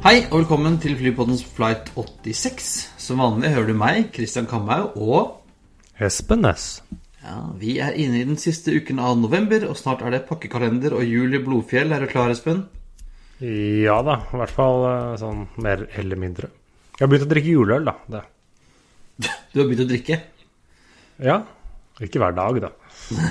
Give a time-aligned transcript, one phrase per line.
[0.00, 2.68] Hei og velkommen til Flypoddens flight 86.
[3.00, 6.80] Som vanlig hører du meg, Christian Kamhaug, og Espen Næss.
[7.20, 10.96] ja, vi er inne i den siste uken av november, og snart er det pakkekalender
[10.96, 11.92] og jul i Blodfjell.
[11.92, 12.64] Er du klar, Espen?
[13.40, 16.48] Ja da, i hvert fall eh, sånn mer eller mindre.
[16.96, 17.96] Jeg har begynt å drikke juleøl, da.
[18.08, 18.24] Det.
[19.52, 20.20] Du har begynt å drikke.
[21.20, 21.38] Ja.
[22.00, 22.72] Ikke hver dag, da.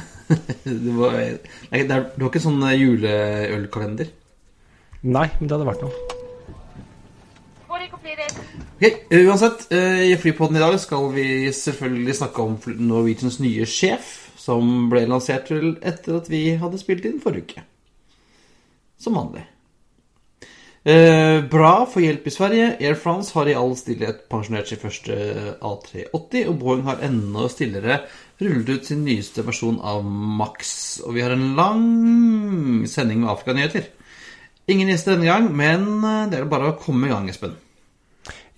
[0.62, 1.16] Du, var,
[1.74, 4.14] nei, du har ikke sånn eh, juleølkalender?
[5.02, 6.19] Nei, men det hadde vært noe.
[8.82, 13.66] Ok, eh, Uansett, eh, i Flypodden i dag skal vi selvfølgelig snakke om Norwegians nye
[13.68, 17.66] sjef, som ble lansert etter at vi hadde spilt inn forrige uke.
[18.96, 19.44] Som vanlig.
[20.88, 22.72] Eh, bra for hjelp i Sverige.
[22.80, 25.14] Air France har i all stillhet pensjonert sin første
[25.60, 28.06] A380, og Boeing har enda stillere
[28.40, 31.02] rullet ut sin nyeste versjon av Max.
[31.04, 33.92] Og vi har en lang sending med Afrika-nyheter.
[34.72, 37.60] Ingen gjester denne gang, men det er bare å komme i gang, Espen.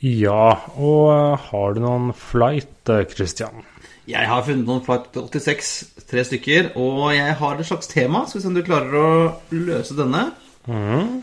[0.01, 3.65] Ja, og eh, har du noen flight, eh, Christian?
[4.09, 5.67] Jeg har funnet noen Flight 86,
[6.09, 8.25] tre stykker, og jeg har et slags tema.
[8.25, 9.11] Skal vi se om du klarer å
[9.53, 10.23] løse denne.
[10.65, 11.21] Mm.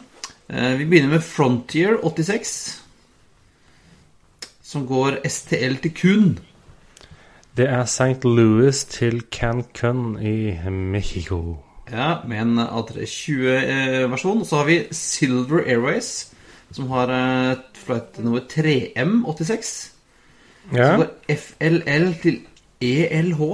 [0.79, 2.55] Vi begynner med Frontier 86,
[4.65, 6.31] som går STL til Kun.
[7.59, 8.23] Det er St.
[8.25, 11.59] Louis til Cancun i Mexico.
[11.91, 14.45] Ja, med en A320-versjon.
[14.45, 16.31] Og så har vi Silver Airways,
[16.73, 17.11] som har
[17.89, 19.75] flight nummer 3M86.
[20.77, 20.93] Ja.
[20.93, 22.41] Så går FLL til
[22.85, 23.45] ELH.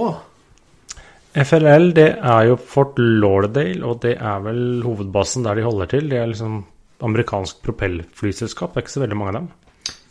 [1.35, 6.09] FLL, det er jo Fort Lauderdale, og det er vel hovedbasen der de holder til.
[6.11, 6.61] Det er liksom
[7.03, 8.71] amerikansk propellflyselskap.
[8.71, 9.49] Det er ikke så veldig mange av dem.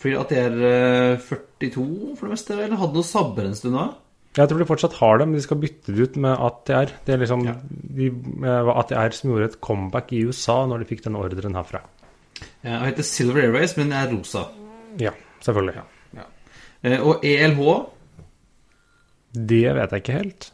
[0.05, 1.29] Fordi at de er eh,
[1.65, 3.87] 42 for det meste, eller hadde noen sabber en stund da.
[4.35, 6.93] Jeg tror de fortsatt har det, men de skal bytte det ut med ATR.
[7.07, 8.11] Det er liksom de,
[8.45, 11.85] eh, ATR som gjorde et comeback i USA når de fikk den ordren herfra.
[12.65, 14.47] Ja, og heter Silver Airways, men er rosa.
[15.01, 15.11] Ja,
[15.45, 15.83] selvfølgelig.
[16.85, 17.61] Eh, Og ELH,
[19.35, 20.51] Det vet jeg ikke helt.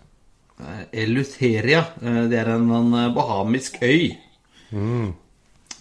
[0.61, 0.87] Elutheria.
[0.93, 4.11] Eleutheria, eh, det er en, en bahamisk øy.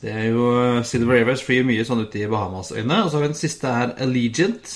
[0.01, 0.45] Det er jo
[0.77, 3.01] eh, Silver Airways flyr mye sånn ute i Bahamasøyene.
[3.03, 4.73] Og så har vi den siste her, Allegiant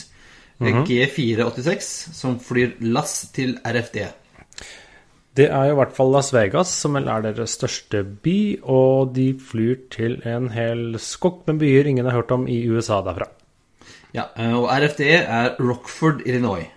[0.61, 4.01] eh, G486, som flyr lass til RFD.
[5.33, 8.37] Det er jo i hvert fall Las Vegas, som vel er deres største by,
[8.69, 12.99] og de flyr til en hel skokk med byer ingen har hørt om i USA
[13.05, 13.31] derfra.
[14.13, 16.67] Ja, eh, og RFD er Rockford, Illinois.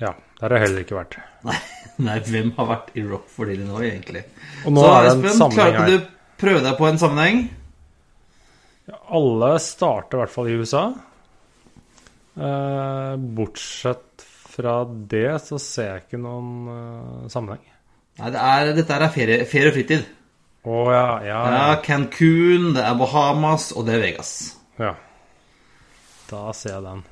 [0.00, 1.18] Ja, der har jeg heller ikke vært.
[1.44, 1.58] Nei,
[2.00, 4.24] nei, hvem har vært i Rockford, Illinois, egentlig?
[4.64, 6.06] Og nå Så er det en Espen, klarte du
[6.40, 7.42] prøve deg på en sammenheng?
[9.12, 10.86] Alle starter i hvert fall i USA.
[12.34, 14.13] Eh, bortsett
[14.54, 17.64] fra det så ser jeg ikke noen uh, sammenheng.
[18.20, 20.04] Nei, det er, dette er ferie, ferie og fritid.
[20.64, 24.34] Å ja, ja, Ja, Cancún, det er Bahamas, og det er Vegas.
[24.80, 24.94] ja.
[26.30, 27.02] Da ser jeg den.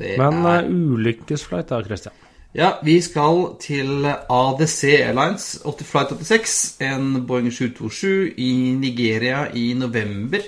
[0.00, 2.14] Det Men er, uh, ulykkesflight da, Christian.
[2.56, 9.70] Ja, vi skal til ADC Airlines 80 Flight 86, en Boeing 727 i Nigeria i
[9.76, 10.44] november.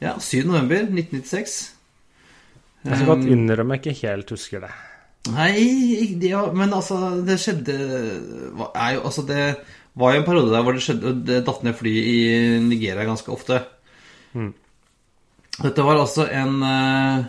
[0.00, 0.44] Ja, 7.
[0.48, 1.56] november 1996.
[2.84, 4.72] Jeg skal godt innrømme jeg ikke helt husker det.
[5.28, 9.42] Nei, ja, men altså, det skjedde er jo, Altså, det
[9.98, 12.20] var jo en periode der hvor det skjedde Det datt ned fly i
[12.64, 13.60] Nigeria ganske ofte.
[15.58, 17.26] Dette var altså en eh,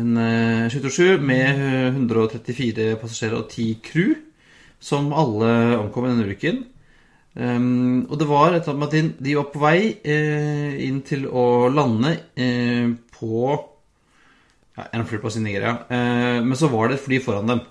[0.00, 1.58] En eh, 727 med
[1.92, 4.14] 134 passasjerer og 10 crew,
[4.80, 6.62] som alle omkom i denne ulykken.
[7.32, 10.72] Um, og det var et eller annet med at de, de var på vei eh,
[10.84, 13.52] inn til å lande eh, på
[14.92, 15.76] en flyplass i Nigeria.
[15.88, 17.62] Eh, men så var det et fly foran dem.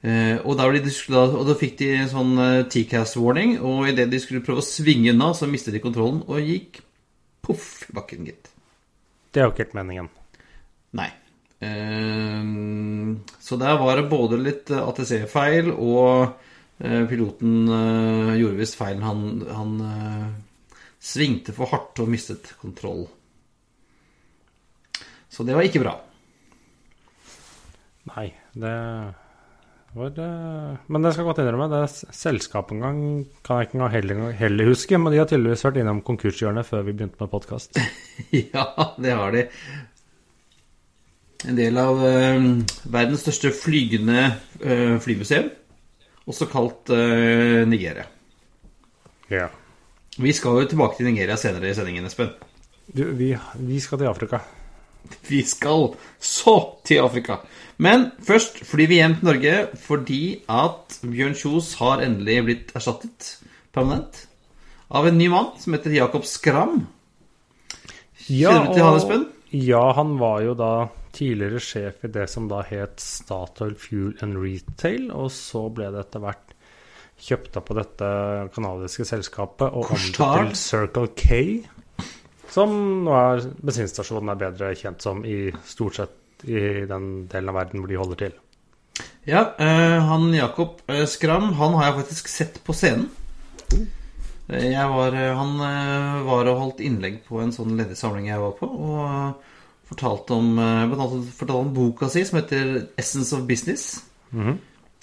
[0.00, 4.20] Eh, og, der de, og da fikk de en sånn eh, TCAS-warning, og idet de
[4.22, 6.80] skulle prøve å svinge unna, så mistet de kontrollen og gikk
[7.44, 8.52] poff i bakken, gitt.
[9.30, 10.12] Det er jo ikke helt meningen.
[10.98, 11.10] Nei.
[11.60, 16.32] Så der var det både litt ATC-feil, og
[16.80, 17.68] piloten
[18.40, 19.04] gjorde visst feilen.
[19.04, 19.20] Han,
[19.52, 19.74] han
[20.96, 23.04] svingte for hardt og mistet kontroll.
[25.30, 25.96] Så det var ikke bra.
[28.10, 28.76] Nei, det
[29.90, 30.18] Var,
[30.86, 32.98] men det skal godt innrømme, det selskapet en gang
[33.42, 34.98] kan jeg ikke engang heller, heller, huske.
[34.98, 37.80] Men de har tydeligvis vært innom konkurshjørnet før vi begynte med podkast.
[38.54, 38.66] ja,
[39.02, 39.42] det har de.
[41.50, 42.46] En del av uh,
[42.92, 44.28] verdens største flygende
[44.62, 45.50] uh, flymuseum.
[46.30, 48.06] Også kalt uh, Nigeria.
[49.32, 49.48] Ja.
[50.20, 52.30] Vi skal jo tilbake til Nigeria senere i sendingen, Espen.
[52.94, 54.44] Du, vi, vi skal til Afrika.
[55.28, 56.56] Vi skal så
[56.86, 57.40] til Afrika.
[57.80, 63.36] Men først flyr vi hjem til Norge fordi at Bjørn Kjos har endelig blitt erstattet
[63.72, 64.26] permanent
[64.90, 66.82] av en ny mann som heter Jakob Skram.
[68.26, 69.26] Ja, Kjenner du til han, Espen?
[69.50, 70.72] Ja, han var jo da
[71.16, 76.04] tidligere sjef i det som da het Statoil Fuel and Retail, og så ble det
[76.04, 76.54] etter hvert
[77.20, 78.10] kjøpt opp på dette
[78.54, 81.40] kanadiske selskapet og omdøpt til Circle K.
[82.50, 82.72] Som
[83.06, 87.82] nå er bensinstasjonen er bedre kjent som i stort sett i den delen av verden
[87.82, 88.36] hvor de holder til.
[89.28, 93.08] Ja, uh, han Jakob uh, Skram, han har jeg faktisk sett på scenen.
[94.50, 95.52] Uh, var, han
[96.26, 99.46] var og holdt innlegg på en sånn ledig samling jeg var på, og
[99.90, 100.58] fortalte om,
[100.96, 104.02] fortalte om boka si som heter 'Essence of Business'.
[104.30, 104.58] Mm -hmm.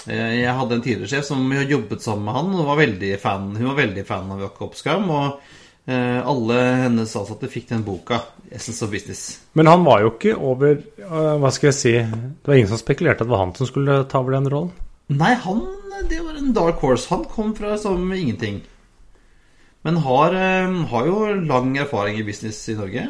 [0.08, 3.68] Jeg hadde en tidligere sjef som jobbet sammen med han, og var veldig fan, hun
[3.68, 5.10] var veldig fan av Jakob Skram.
[5.10, 5.57] og Eh,
[5.88, 8.20] alle hennes ansatte fikk den boka,
[8.52, 9.40] 'Essence of Business'.
[9.54, 12.80] Men han var jo ikke over eh, Hva skal jeg si Det var ingen som
[12.80, 14.72] spekulerte at det var han som skulle ta over den rollen?
[15.10, 15.62] Nei, han
[16.08, 17.08] det var en dark horse.
[17.10, 18.62] Han kom fra som ingenting.
[19.84, 23.08] Men har, eh, har jo lang erfaring i business i Norge.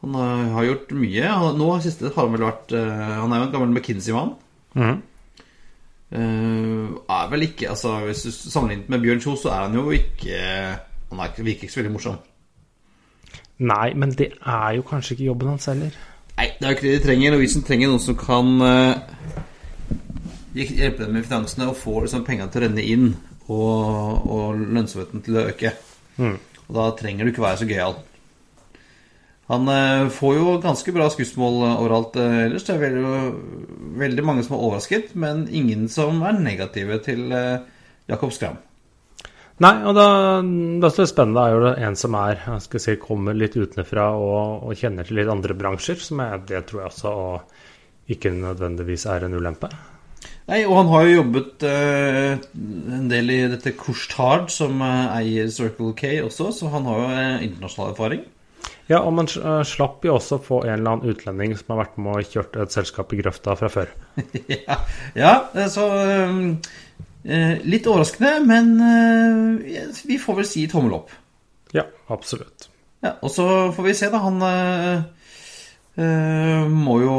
[0.00, 1.30] Han har gjort mye.
[1.58, 4.34] Nå siste har han vel vært Han er jo en gammel McKinsey-mann.
[4.74, 5.02] Mm.
[6.10, 10.78] Er vel ikke altså Hvis du sammenlignet med Bjørn Kjos, så er han jo ikke
[11.10, 12.18] han er, virker ikke så veldig morsom.
[13.58, 15.94] Nei, men det er jo kanskje ikke jobben hans heller.
[16.38, 17.32] Nei, det er jo ikke det de trenger.
[17.34, 19.32] Norwegian trenger noen som kan uh,
[20.54, 23.08] hjelpe dem med finansene og få liksom, pengene til å renne inn
[23.48, 25.72] og, og lønnsomheten til å øke.
[26.20, 26.36] Mm.
[26.68, 27.98] Og da trenger du ikke være så gøyal.
[29.48, 32.68] Han uh, får jo ganske bra skussmål overalt uh, ellers.
[32.68, 33.18] Det er veldig,
[34.04, 37.26] veldig, mange som er overrasket, men ingen som er negative til
[38.08, 38.62] Jakob Skram.
[39.58, 40.06] Nei, og da,
[40.78, 43.56] det som er spennende, er jo det en som er, jeg skal si, kommer litt
[43.58, 48.12] utenfra og, og, kjenner til litt andre bransjer, som er, det tror jeg også og
[48.14, 49.70] ikke nødvendigvis er en ulempe.
[50.48, 52.38] Nei, og han har jo jobbet uh,
[52.96, 57.10] en del i dette Couchetard, som uh, eier Circle K også, så han har jo
[57.10, 58.22] uh, internasjonal erfaring.
[58.88, 62.22] Ja, og man slapp jo også få en eller annen utlending som har vært med
[62.22, 63.90] og kjørt et selskap i grøfta fra før.
[64.54, 64.78] ja,
[65.18, 65.34] ja,
[65.68, 65.84] så
[66.30, 66.54] um,
[67.28, 71.10] litt overraskende, men eh, vi får vel si tommel opp.
[71.76, 72.68] Ja, absolutt.
[73.04, 73.46] Ja, Og så
[73.76, 74.18] får vi se, da.
[74.24, 74.40] Han
[75.98, 77.16] øh, må jo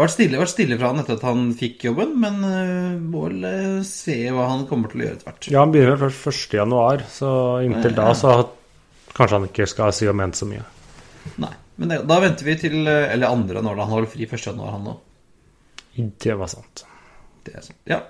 [0.00, 3.46] vært stille, vært stille fra han etter at han fikk jobben, men øh, må vel
[3.88, 5.50] se hva han kommer til å gjøre etter hvert.
[5.52, 7.30] Ja, han begynner vel først 1.1, så
[7.64, 8.34] inntil da så
[9.14, 10.64] kanskje han ikke skal si og ment så mye.
[11.40, 14.84] Nei, men det, da venter vi til Eller andre når han holder fri 1.1, han
[14.90, 14.98] nå.
[15.94, 16.84] Det var sant.
[17.46, 17.80] Det er sant.
[17.88, 18.02] Ja.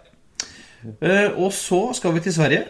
[1.00, 2.64] Eh, og så skal vi til Sverige.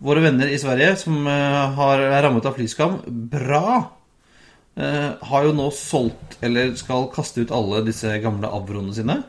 [0.00, 3.00] Våre venner i Sverige som eh, har, rammet av flyskam,
[3.32, 3.80] bra,
[4.80, 9.20] eh, har jo nå solgt, eller skal kaste ut alle disse gamle Avroene sine.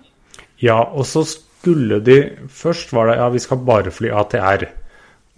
[0.62, 2.16] Ja, og så skulle de
[2.50, 4.68] Først var det ja, vi skal bare fly ATR.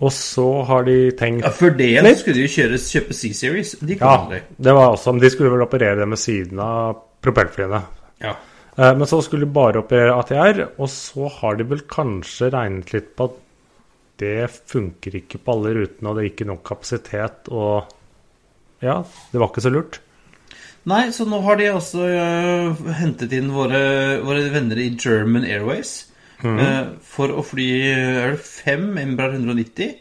[0.04, 3.76] Og så har de tenkt Ja, For det så skulle de kjøre, kjøpe C-Series.
[3.80, 4.42] De ja, aldri.
[4.58, 7.80] det var også, men de skulle vel operere det med siden av propellflyene.
[8.24, 8.34] Ja.
[8.78, 12.94] Eh, men så skulle de bare operere ATR, og så har de vel kanskje regnet
[12.96, 13.42] litt på at
[14.22, 17.92] det funker ikke på alle rutene, og det er ikke nok kapasitet, og
[18.84, 19.02] ja,
[19.32, 20.00] det var ikke så lurt.
[20.90, 25.94] Nei, så nå har de også uh, hentet inn våre, våre, venner i German Airways
[26.44, 26.58] mm.
[26.60, 29.94] uh, for å fly det fem Embraer 190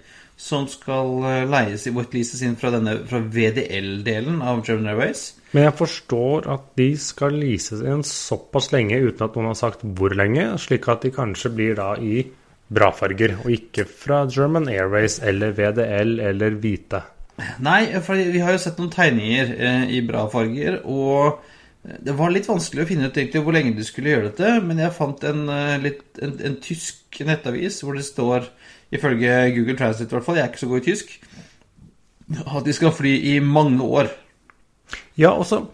[0.43, 2.73] som skal uh, leies i wetleases inn fra,
[3.07, 5.29] fra VDL-delen av German Airways.
[5.53, 9.85] Men jeg forstår at de skal leases inn såpass lenge uten at noen har sagt
[9.85, 12.25] hvor lenge, slik at de kanskje blir da i
[12.73, 17.03] bra farger, og ikke fra German Airways eller VDL eller hvite.
[17.65, 21.41] Nei, for vi har jo sett noen tegninger eh, i bra farger, og
[21.83, 24.81] det var litt vanskelig å finne ut egentlig hvor lenge de skulle gjøre dette, men
[24.83, 28.47] jeg fant en, eh, litt, en, en tysk nettavis hvor det står,
[28.93, 31.15] ifølge Google Translate i hvert fall, jeg er ikke så god i tysk,
[32.43, 34.11] at de skal fly i mange år.
[35.17, 35.67] Ja, også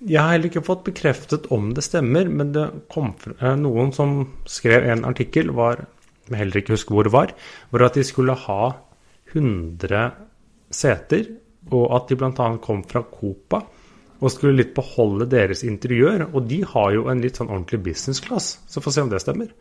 [0.00, 4.14] Jeg har heller ikke fått bekreftet om det stemmer, men det kom eh, noen som
[4.48, 5.82] skrev en artikkel, var
[6.30, 7.34] jeg heller ikke husker hvor det var,
[7.68, 8.62] hvor at de skulle ha
[9.34, 10.06] 100
[10.72, 11.28] seter,
[11.68, 12.48] og at de bl.a.
[12.64, 13.62] kom fra Copa.
[14.18, 16.24] Og skulle litt beholde deres interiør.
[16.32, 19.20] Og de har jo en litt sånn ordentlig business class, så får se om det
[19.22, 19.52] stemmer.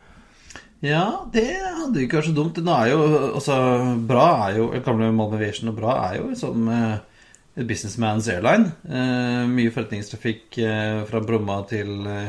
[0.86, 2.60] Ja, det hadde ikke vært så dumt.
[2.62, 3.04] Nå er jo,
[3.40, 3.56] altså,
[4.08, 6.68] Bra er jo gamle Malmö Aviation og Bra er jo sånn
[7.58, 8.70] et businessman's airline.
[8.86, 12.28] Eh, mye forretningstrafikk eh, fra Bromma til eh,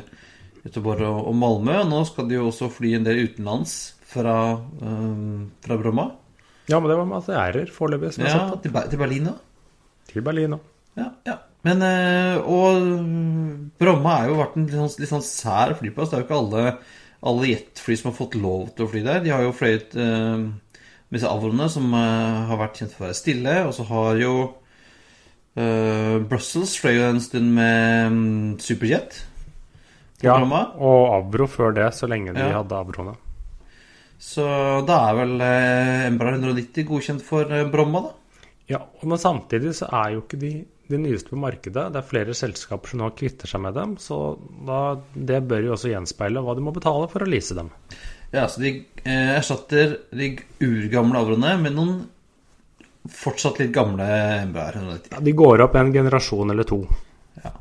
[0.64, 1.82] Göteborg og, og Malmö.
[1.88, 3.76] Nå skal de jo også fly en del utenlands
[4.08, 4.38] fra,
[4.80, 6.08] um, fra Bromma.
[6.68, 8.14] Ja, men det var masse ærer foreløpig.
[8.24, 9.44] Ja, til, til Berlin òg.
[10.08, 10.64] Til Berlin òg.
[10.98, 11.36] Ja, ja.
[11.66, 11.82] Men,
[12.48, 12.84] og
[13.80, 16.12] Bromma er jo vært en litt sånn, litt sånn sær flyplass.
[16.12, 16.62] Det er jo ikke alle
[17.20, 19.22] alle jetfly som har fått lov til å fly der.
[19.24, 23.08] De har jo fløyet uh, med disse avroene som uh, har vært kjent for å
[23.08, 23.56] være stille.
[23.66, 24.34] Og så har jo
[25.58, 28.20] uh, Brussels fløy jo en stund med um,
[28.62, 29.24] superjet.
[30.22, 32.56] Ja, og Avro før det, så lenge de ja.
[32.56, 33.14] hadde Avroene.
[34.18, 34.42] Så
[34.82, 35.34] da er vel
[36.08, 38.40] Embra 190 godkjent for Bromma, da.
[38.68, 40.50] Ja, men samtidig så er jo ikke de
[40.88, 41.88] de nyeste på markedet.
[41.92, 43.96] Det er flere selskaper som nå kvitter seg med dem.
[44.00, 44.18] Så
[44.68, 44.82] da,
[45.14, 47.70] det bør jo også gjenspeile hva du må betale for å lease dem.
[48.32, 48.72] Ja, så de
[49.04, 51.98] eh, erstatter de urgamle avroene med noen
[53.08, 54.08] fortsatt litt gamle
[54.48, 54.80] MBR.
[55.12, 56.82] Ja, de går opp en generasjon eller to.
[57.40, 57.54] Ja.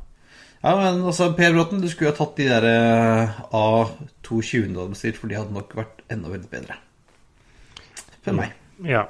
[0.63, 4.91] ja men altså, Per Bråten, du skulle ha tatt de der eh, A220 du hadde
[4.95, 6.81] bestilt, for de hadde nok vært enda veldig bedre.
[8.25, 8.57] For meg.
[8.87, 9.07] Ja.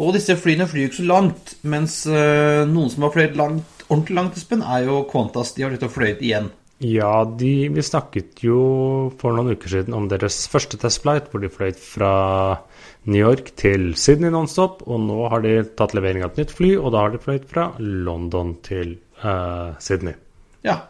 [0.00, 4.16] Og disse flyene flyr ikke så langt, mens uh, noen som har fløyet langt, ordentlig
[4.16, 5.52] langt, Espen, er jo Qantas.
[5.56, 6.48] De har litt å fløyet igjen.
[6.82, 8.58] Ja, de, vi snakket jo
[9.20, 12.14] for noen uker siden om deres første testflight, hvor de fløyt fra
[13.06, 14.82] New York til Sydney nonstop.
[14.88, 17.46] Og nå har de tatt levering av et nytt fly, og da har de fløyet
[17.50, 20.16] fra London til uh, Sydney.
[20.66, 20.80] Ja,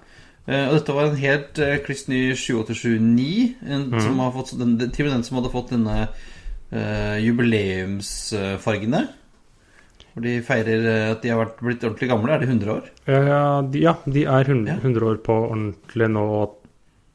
[0.46, 3.98] uh, og dette var en helt uh, kliss ny 7879, mm.
[4.00, 4.22] som
[4.62, 6.06] den, den som hadde fått denne
[6.72, 9.02] uh, jubileumsfargene.
[10.12, 12.34] Hvor de feirer eh, at de har vært, blitt ordentlig gamle.
[12.34, 12.88] Er de 100 år?
[13.06, 16.26] Uh, de, ja, de er 100, 100, år på ordentlig nå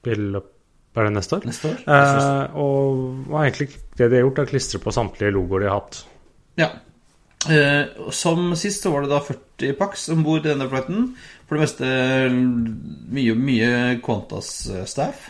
[0.08, 1.46] til Er det neste år?
[1.46, 1.84] Neste år.
[1.86, 5.70] Uh, og hva egentlig det de har gjort, er å klistre på samtlige logoer de
[5.70, 6.02] har hatt.
[6.58, 6.72] Ja.
[7.46, 11.12] Uh, som sist så var det da 40 pax om bord i denne flighten.
[11.46, 11.92] For det meste
[13.14, 13.72] mye, mye
[14.04, 15.30] Qantas-staff.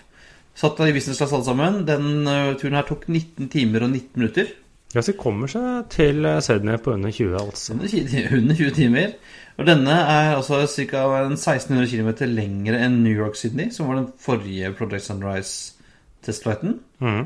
[0.57, 1.83] Satt i business class alle sammen.
[1.85, 4.49] Den uh, turen her tok 19 timer og 19 minutter.
[4.95, 7.73] Ja, så kommer seg til eh, Sydney på under 20, altså.
[7.75, 9.13] Under 20, under 20 timer.
[9.59, 11.03] Og denne er altså ca.
[11.27, 16.79] 1600 km lengre enn New York-Sydney, som var den forrige Project Sunrise-testflighten.
[17.03, 17.25] Mm.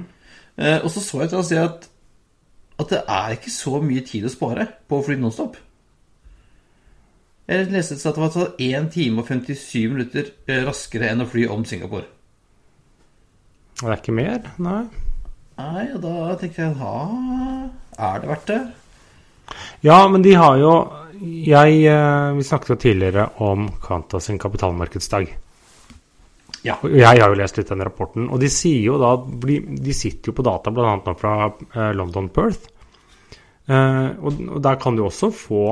[0.57, 1.85] Uh, og så så jeg til å si at,
[2.81, 5.59] at det er ikke så mye tid å spare på å fly nonstop.
[7.47, 10.33] Jeg leste at det var 1 time og 57 minutter
[10.65, 12.09] raskere enn å fly om Singapore.
[13.81, 14.41] Det er ikke mer?
[14.61, 14.83] Nei.
[15.61, 16.95] Nei, og da tenker jeg ja,
[17.97, 18.61] er det verdt det?
[19.85, 20.73] Ja, men de har jo
[21.21, 25.37] jeg, eh, Vi snakket jo tidligere om Kanta sin kapitalmarkedsdag.
[26.63, 26.77] Ja.
[26.85, 30.37] Jeg har jo lest litt den rapporten, og de sier jo da De sitter jo
[30.37, 30.95] på data bl.a.
[30.97, 32.69] nå fra eh, London Perth.
[33.67, 35.65] Eh, og der kan du også få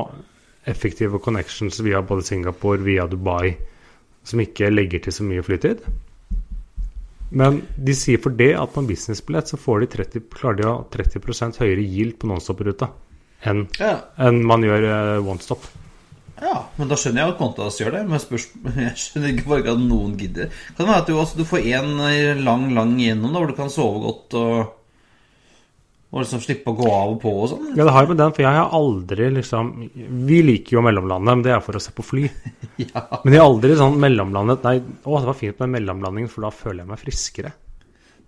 [0.70, 3.56] effektive connections via både Singapore, via Dubai,
[4.24, 5.82] som ikke legger til så mye flytid.
[7.30, 10.66] Men de sier for det at på en businessbillett så får de 30, klarer de
[10.66, 12.90] å ha 30% høyere yield på nonstop-ruta
[13.48, 13.94] enn ja.
[14.20, 15.68] en man gjør uh, one-stop.
[16.40, 18.02] Ja, men da skjønner jeg at Kontas gjør det.
[18.08, 18.50] Men spørs,
[18.86, 20.52] jeg skjønner ikke bare at noen gidder.
[20.74, 21.94] Kan det være at du, altså, du får en
[22.44, 24.76] lang, lang gjennom da, hvor du kan sove godt og
[26.10, 27.66] og liksom slippe å gå av og på og sånn?
[27.78, 29.68] Ja, det har jo med den, for jeg har aldri liksom
[30.26, 32.24] Vi liker jo mellomlandet, men det er for å se på fly.
[32.88, 33.04] ja.
[33.22, 36.54] Men jeg har aldri sånn mellomlandet Nei, å, det var fint med mellomlandingen, for da
[36.56, 37.54] føler jeg meg friskere.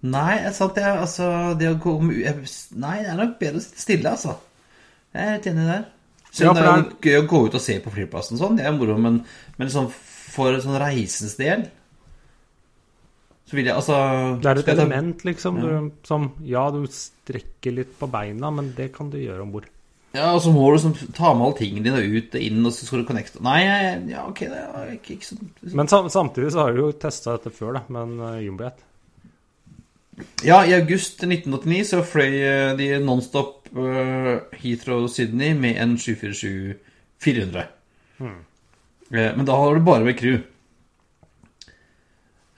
[0.02, 4.14] Nei, jeg jeg, altså det å gå Nei, det er nok bedre å sitte stille,
[4.14, 4.38] altså.
[5.12, 5.84] Jeg er helt enig der.
[6.32, 8.78] Selv ja, det er gøy å gå ut og se på flyplassen sånn, det er
[8.78, 9.20] moro, men,
[9.58, 11.66] men liksom for sånn reisens del
[13.52, 13.96] så vil jeg altså
[14.40, 15.70] Det er et element, liksom, ja.
[15.84, 19.66] Du, som Ja, du strekker litt på beina, men det kan du gjøre om bord.
[20.16, 22.72] Ja, og så må du liksom ta med alle tingene dine ut og inn, og
[22.76, 23.60] så skal du connecte Nei,
[24.12, 27.52] ja, ok, det er ikke, ikke sånn Men samtidig så har du jo testa dette
[27.56, 28.88] før, da, med en uh, jumbojet.
[30.48, 37.68] Ja, i august 1989 så fløy uh, de nonstop uh, Heathrow Sydney med en 747-400.
[38.20, 38.40] Hmm.
[39.12, 40.40] Uh, men da har du bare med crew.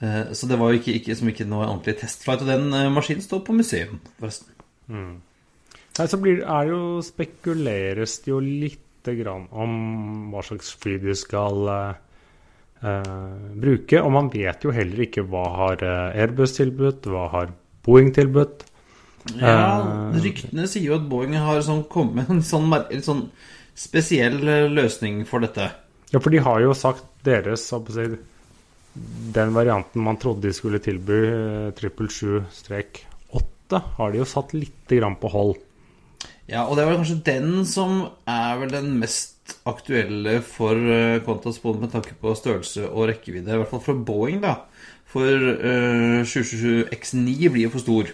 [0.04, 2.44] Eh, så det var jo ikke, ikke, ikke noe ordentlig testflight.
[2.44, 4.52] Og den eh, maskinen står på museum, forresten.
[4.92, 5.14] Mm.
[5.98, 9.74] Nei, så blir, er jo, spekuleres det jo lite grann om
[10.32, 11.94] hva slags fly de skal uh,
[12.82, 14.00] uh, bruke.
[14.00, 17.52] Og man vet jo heller ikke hva har Airbus tilbudt, hva har
[17.84, 18.64] Boeing tilbudt.
[19.40, 19.80] Ja,
[20.20, 23.22] ryktene sier jo at Boeing har sånn kommet med en sånn, en sånn
[23.74, 25.68] spesiell eh, løsning for dette.
[26.12, 28.06] Ja, for de har jo sagt deres si,
[28.94, 31.18] Den varianten man trodde de skulle tilby,
[31.78, 35.56] 777-8, har de jo satt litt grann på hold.
[36.46, 40.78] Ja, og det var kanskje den som er vel den mest aktuelle for
[41.24, 43.50] Qantas med tanke på størrelse og rekkevidde.
[43.50, 44.54] I hvert fall for Boeing, da.
[45.14, 48.10] For uh, 777 X9 blir jo for stor.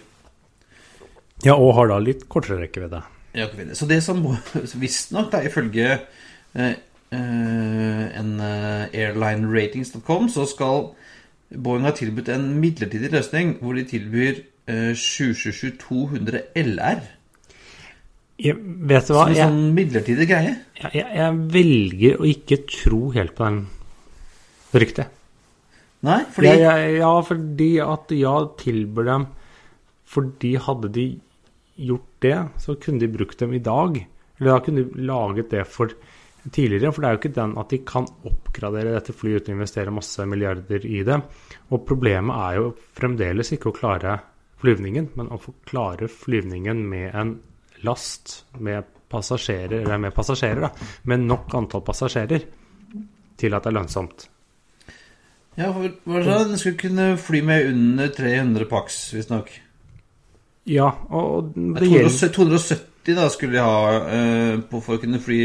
[1.41, 3.01] Ja, og har da litt kortere rekkevidde.
[3.33, 3.47] Ja,
[3.77, 4.21] så det som
[4.83, 6.73] visstnok, ifølge uh,
[7.11, 10.91] en uh, airlineratings.com, så skal
[11.51, 17.01] Boeing ha tilbudt en midlertidig løsning hvor de tilbyr uh, 777-200 LR.
[18.41, 19.25] Jeg, vet du hva?
[19.27, 20.53] Som en sånn midlertidig greie.
[20.79, 23.59] Jeg, jeg, jeg, velger å ikke tro helt på den
[24.81, 25.17] ryktet.
[26.07, 29.27] Nei, fordi ja, fordi at ja, tilbyr dem
[30.09, 31.03] Fordi hadde de
[31.77, 33.99] gjort det, så kunne de brukt dem i dag.
[34.39, 35.93] Eller da kunne de laget det for
[36.49, 36.91] tidligere.
[36.93, 39.93] For det er jo ikke den at de kan oppgradere dette flyet uten å investere
[39.93, 41.19] masse milliarder i det.
[41.71, 44.17] Og problemet er jo fremdeles ikke å klare
[44.61, 47.37] flyvningen, men å klare flyvningen med en
[47.85, 52.45] last med passasjerer, eller med passasjerer, da, med nok antall passasjerer
[53.41, 54.27] til at det er lønnsomt.
[55.57, 59.51] Ja, for hva sa Den skulle kunne fly med under 300 pax, visstnok.
[60.69, 65.41] Ja, og det 270, 270 da skulle de ha uh, på, for å kunne fly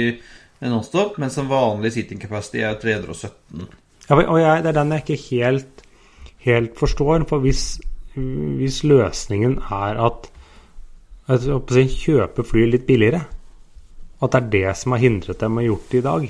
[0.60, 3.66] nonstop, mens en vanlig seating capacity er 317.
[4.06, 5.84] Ja, og jeg, Det er den jeg ikke helt,
[6.46, 7.26] helt forstår.
[7.28, 7.78] For hvis,
[8.14, 10.30] hvis løsningen er at,
[11.42, 13.26] si, kjøpe fly litt billigere,
[14.22, 16.28] at det er det som har hindret dem å gjort det i dag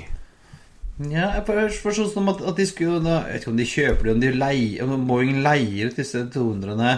[0.97, 1.43] ja, jeg
[1.77, 4.31] forstår sånn at, at de skulle Jeg vet ikke om de kjøper det, om de
[4.33, 6.95] leier Om Boeing leier ut disse 200-ene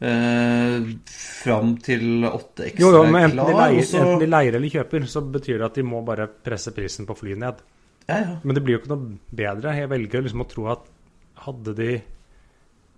[0.00, 4.02] eh, fram til 8 ekstra jo, jo, men enten de, leier, så...
[4.02, 7.16] enten de leier eller kjøper, så betyr det at de må bare presse prisen på
[7.18, 7.62] flyet ned.
[8.06, 8.34] Ja, ja.
[8.42, 9.74] Men det blir jo ikke noe bedre.
[9.80, 10.90] Jeg velger liksom å tro at
[11.46, 11.92] hadde de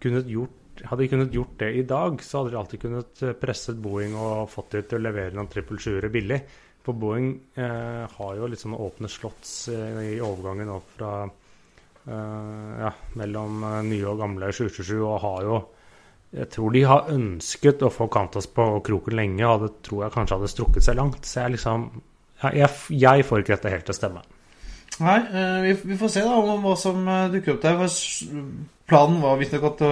[0.03, 3.79] kunnet gjort hadde de kunnet gjort det i dag, så hadde de alltid kunnet presset
[3.83, 6.39] Boeing og fått dem til å levere noen 777-ere billig.
[6.87, 12.71] For Boeing eh, har jo litt sånne åpne slotts eh, i overgangen opp fra eh,
[12.85, 15.59] ja, mellom eh, nye og gamle 727 og har jo
[16.37, 20.15] Jeg tror de har ønsket å få Kantas på kroken lenge, og det tror jeg
[20.17, 21.23] kanskje hadde strukket seg langt.
[21.25, 21.87] Så jeg liksom
[22.43, 24.25] jeg, jeg, får ikke dette helt til å stemme.
[24.99, 27.81] Nei, eh, vi, vi, får se da om hva som eh, dukker opp der.
[28.89, 29.83] Planen var visstnok at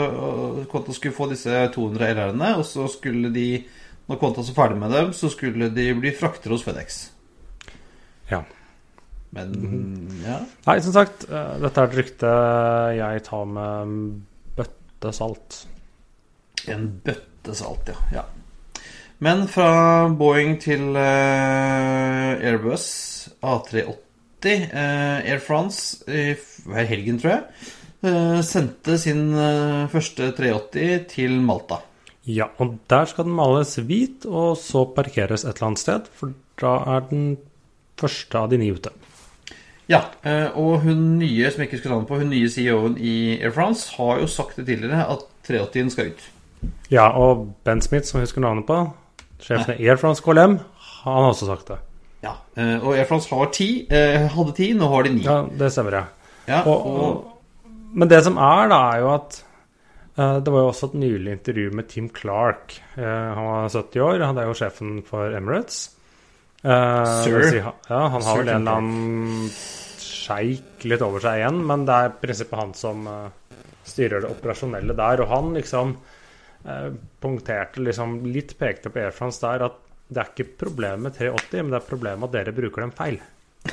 [0.73, 3.49] Qantas skulle få disse 200 LR-ene, og så skulle de
[4.07, 7.01] når Qantas var ferdig med dem, så skulle de bli frakter hos FedEx.
[8.31, 8.41] Ja.
[9.37, 9.53] Men
[10.23, 10.39] ja.
[10.69, 12.35] Nei, som sagt, dette er et rykte
[12.97, 13.97] jeg tar med
[14.57, 15.65] bøtte salt.
[16.73, 18.21] En bøtte salt, ja.
[18.21, 18.25] ja.
[19.25, 22.87] Men fra Boeing til uh, Airbus
[23.41, 23.97] A380 uh,
[24.47, 26.35] eh, Air France i
[26.91, 29.33] helgen, tror jeg, sendte sin
[29.91, 31.81] første 380 til Malta.
[32.27, 36.35] Ja, og der skal den males hvit, og så parkeres et eller annet sted, for
[36.61, 37.27] da er den
[38.01, 38.93] første av de ni ute.
[39.87, 43.39] Ja, eh, og hun nye som jeg ikke skulle navnet på, hun nye CEO-en i
[43.39, 46.25] Air France har jo sagt det tidligere at 380-en skal ut.
[46.91, 48.79] Ja, og Ben Smith, som jeg husker navnet på,
[49.43, 50.59] sjefen i Air France KLM,
[51.05, 51.81] han har også sagt det.
[52.25, 55.25] Ja, eh, og Air France har ti, eh, hadde ti, nå har de ni.
[55.27, 56.05] Ja, det stemmer, ja.
[56.49, 59.43] ja og, og, men det som er, da, er jo at
[60.17, 62.79] Eh, det var jo også et nylig intervju med Tim Clark.
[62.97, 65.91] Han var 70 år, han er jo sjefen for Emirates.
[66.63, 67.43] Sir?
[67.47, 69.51] Si, ja, han har vel en eller annen
[70.01, 73.05] sjeik litt over seg igjen, men det er i prinsippet han som
[73.87, 75.23] styrer det operasjonelle der.
[75.23, 75.95] Og han liksom
[77.23, 81.63] punkterte liksom litt pekte på Air France der at det er ikke problemet med 380,
[81.63, 83.17] men det er problemet at dere bruker dem feil.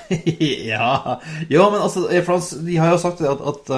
[0.73, 1.19] ja.
[1.49, 3.73] Jo, men altså, Air France de har jo sagt at, at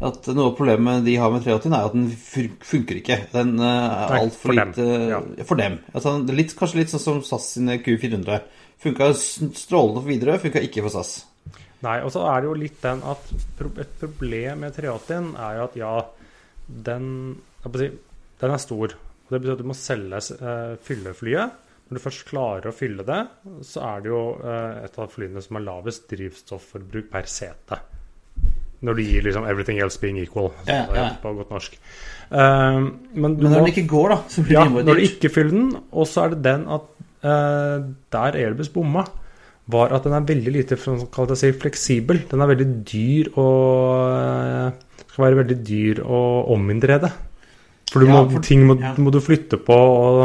[0.00, 3.18] at noe av problemet de har med 380, er at den funker ikke.
[3.34, 5.18] Den uh, er altfor lite ja.
[5.44, 5.76] for dem.
[5.92, 8.38] Altså, litt, kanskje litt sånn som SAS sine Q400.
[8.80, 11.18] Funka strålende for Widerøe, funka ikke for SAS.
[11.84, 13.28] Nei, og så er det jo litt den at
[13.68, 15.92] et problem med 380 er jo at ja,
[16.88, 17.06] den,
[18.40, 18.94] den er stor.
[19.30, 21.58] Det betyr at du må selge uh, fylleflyet.
[21.90, 23.20] Når du først klarer å fylle det,
[23.66, 27.80] så er det jo uh, et av flyene som har lavest drivstofforbruk per sete.
[28.80, 31.06] Når du gir liksom 'everything else being equal', ja, ja.
[31.20, 31.74] på godt norsk.
[32.30, 35.32] Uh, men, men, når den ikke går, da, så blir det ja, Når du ikke
[35.34, 36.86] fyller den, og så er det den at
[37.26, 39.04] uh, der Airbus bomma,
[39.70, 42.22] var at den er veldig lite si, fleksibel.
[42.30, 43.48] Den er veldig dyr å
[44.06, 44.70] uh,
[45.10, 46.22] Skal være veldig dyr å
[46.54, 47.10] ominnrede.
[47.90, 48.94] For, ja, for ting må, ja.
[49.02, 50.20] må, du flytte på, og,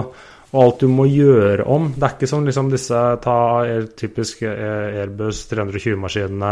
[0.52, 1.90] og, alt du må gjøre om.
[1.96, 3.38] Det er ikke som liksom disse ta
[3.98, 4.52] typiske
[5.02, 6.52] Airbus 320-maskinene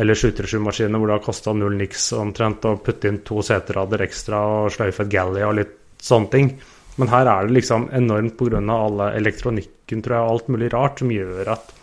[0.00, 4.40] eller 737-maskinene hvor det har kosta null niks omtrent å putte inn to seterader ekstra
[4.56, 6.52] og sløyfe et galley og litt sånne ting.
[6.98, 8.62] Men her er det liksom enormt pga.
[8.74, 11.74] alle elektronikken tror jeg, og alt mulig rart som gjør at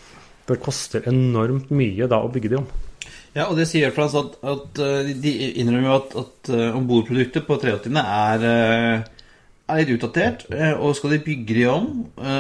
[0.49, 2.67] det koster enormt mye da å bygge de om.
[3.35, 7.43] Ja, og det sier Frans at, at eh, de innrømmer jo at, at eh, ombordproduktet
[7.43, 9.33] på 380-ene er, eh,
[9.65, 10.45] er, litt utdatert.
[10.79, 11.89] Og skal de bygge de om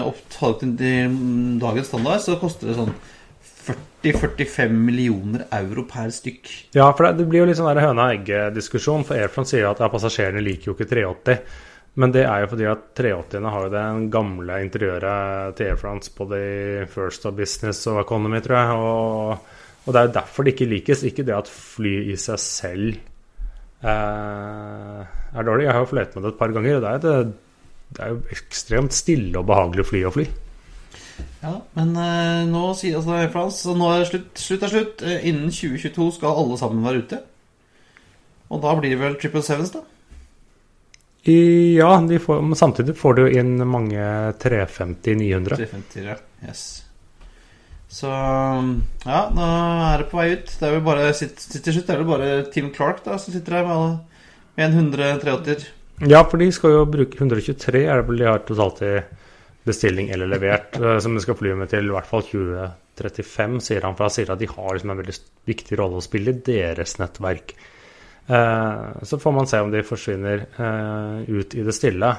[0.07, 0.23] opp
[0.61, 2.95] til dagens standard, så koster det sånn
[4.05, 6.51] 40-45 millioner euro per stykk.
[6.77, 9.03] Ja, for det, det blir jo litt sånn høna-egg-diskusjon.
[9.03, 11.43] For Air France sier at ja, passasjerene liker jo ikke 380.
[11.99, 13.83] Men det er jo fordi at 380-ene har jo det
[14.15, 16.45] gamle interiøret til Air France på de
[16.91, 18.79] First of Business og Economy, tror jeg.
[18.79, 19.54] Og
[19.85, 21.03] og det er jo derfor det ikke likes.
[21.05, 22.95] Ikke det at fly i seg selv
[23.85, 25.67] eh, er dårlig.
[25.67, 28.15] Jeg har jo fløyet med det et par ganger, og det er, det, det er
[28.15, 30.25] jo ekstremt stille og behagelig fly å fly.
[31.45, 35.03] Ja, men eh, nå altså nå er det slutt, slutt er slutt.
[35.05, 37.21] Eh, innen 2022 skal alle sammen være ute.
[38.49, 39.83] Og da blir det vel Triple Sevens, da?
[41.25, 44.01] Ja, får, men samtidig får du inn mange
[44.41, 45.57] 350-900.
[45.57, 46.17] 350, ja.
[46.45, 46.84] Yes.
[47.95, 49.45] Så ja, nå
[49.87, 50.49] er det på vei ut.
[50.59, 53.69] Det er vel bare Til slutt er det bare Tim Clark da som sitter her
[53.69, 54.17] med,
[54.57, 55.69] med en 183
[56.11, 58.97] Ja, for de skal jo bruke 123, er det vel de har totalt i
[59.65, 63.87] bestilling eller levert, eh, som de skal fly med til i hvert fall 2035, sier
[63.87, 63.95] han.
[63.95, 65.15] For han sier at de har liksom en veldig
[65.47, 67.55] viktig rolle å spille i deres nettverk.
[68.27, 72.11] Eh, så får man se om de forsvinner eh, ut i det stille.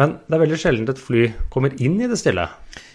[0.00, 2.46] Men det er veldig sjelden et fly kommer inn i det stille.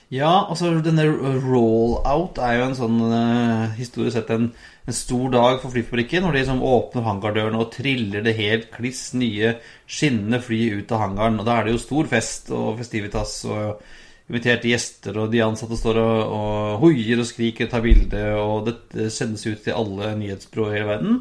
[0.10, 4.48] Ja, altså denne roll-out er jo en sånn uh, historisk sett en,
[4.89, 6.26] en, stor dag for flyfabrikken.
[6.26, 9.54] Når de liksom åpner hangardørene og triller det helt kliss nye
[9.86, 11.38] skinnende flyet ut av hangaren.
[11.38, 13.84] Og da er det jo stor fest og festivitas og
[14.30, 18.67] inviterte gjester, og de ansatte står og, og hoier og skriker og tar bilde, og
[18.67, 21.19] dette sendes ut til alle nyhetsbyråer i hele verden.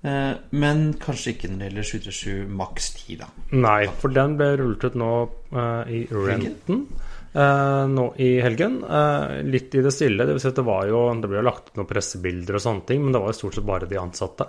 [0.00, 3.32] Uh, men kanskje ikke når det gjelder 737 maks 10, da.
[3.56, 5.14] Nei, for den ble rullet ut nå
[5.56, 6.84] uh, i Renton.
[7.30, 8.80] Uh, nå i helgen.
[8.84, 10.26] Uh, litt i det stille.
[10.26, 12.64] Det, vil si at det, var jo, det ble jo lagt ut noen pressebilder og
[12.64, 14.48] sånne ting, men det var jo stort sett bare de ansatte.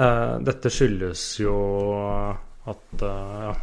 [0.00, 1.54] Uh, dette skyldes jo
[2.70, 3.54] at ja,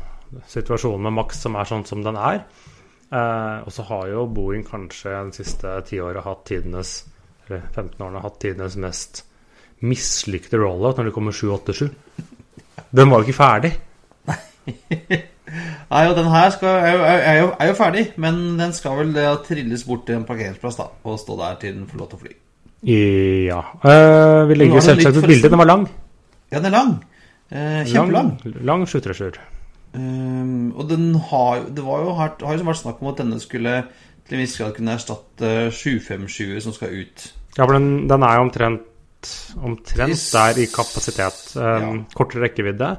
[0.51, 2.41] situasjonen med Max som er sånn som den er.
[3.13, 7.05] og så har jo Boeing kanskje de siste tiåret hatt tidenes
[7.45, 9.21] eller 15 årene hatt tidenes mest
[9.85, 11.87] mislykkede rollout når det kommer 787.
[12.89, 13.73] Den var jo ikke ferdig.
[15.47, 18.97] Nei, og den her skal, er, jo, er, jo, er, jo, ferdig, men den skal
[18.99, 19.13] vel
[19.45, 22.23] trilles bort til en parkeringsplass da, og stå der til den får lov til å
[22.25, 22.33] fly.
[23.47, 23.61] Ja.
[23.81, 25.49] Uh, vi legger selvsagt ut bilde.
[25.49, 25.87] Den var lang.
[26.51, 26.97] Ja, den er lang.
[27.51, 28.33] Uh, kjempelang.
[28.43, 29.39] Lang, lang 737.
[29.97, 33.39] Um, og den har, det var jo, har, har jo vært snakk om at denne
[33.41, 33.79] skulle
[34.27, 37.27] til en viss grad kunne erstatte 757 som skal ut.
[37.55, 41.39] Ja, for den, den er jo omtrent, omtrent der i kapasitet.
[41.55, 41.93] Um, ja.
[42.13, 42.91] Kortere rekkevidde.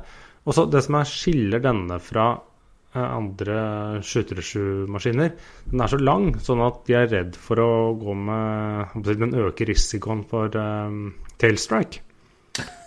[0.49, 2.27] Og så Det som er skiller denne fra
[2.97, 3.59] eh, andre
[4.01, 5.35] 737-maskiner,
[5.69, 9.69] den er så lang, sånn at de er redd for å gå med Den øker
[9.69, 12.05] risikoen for um, tailstrike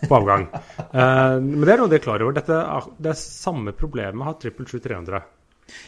[0.02, 0.50] på avgang.
[0.52, 2.36] uh, men det er noe de er klar over.
[2.36, 2.58] Dette,
[2.98, 5.22] det er samme problemet har 777-300.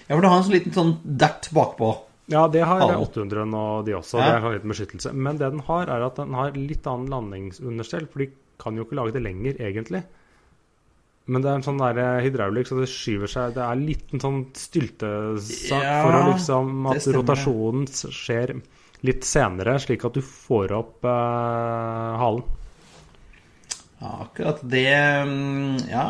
[0.07, 1.91] Ja, for du har en sånn liten sånn dert bakpå.
[2.31, 4.21] Ja, det har 800 og de også.
[4.21, 4.25] Ja.
[4.25, 5.11] Det er en liten beskyttelse.
[5.11, 8.07] Men det den har, er at den har litt annen landingsunderstell.
[8.11, 8.29] For de
[8.61, 10.05] kan jo ikke lage det lenger, egentlig.
[11.25, 14.23] Men det er en sånn der eh, hydraulikk, så det skyver seg Det er en
[14.23, 18.57] sånn styltesak ja, for å liksom at rotasjonen skjer
[19.07, 22.43] litt senere, slik at du får opp eh, halen.
[24.03, 26.05] Ja, akkurat det mm, Ja.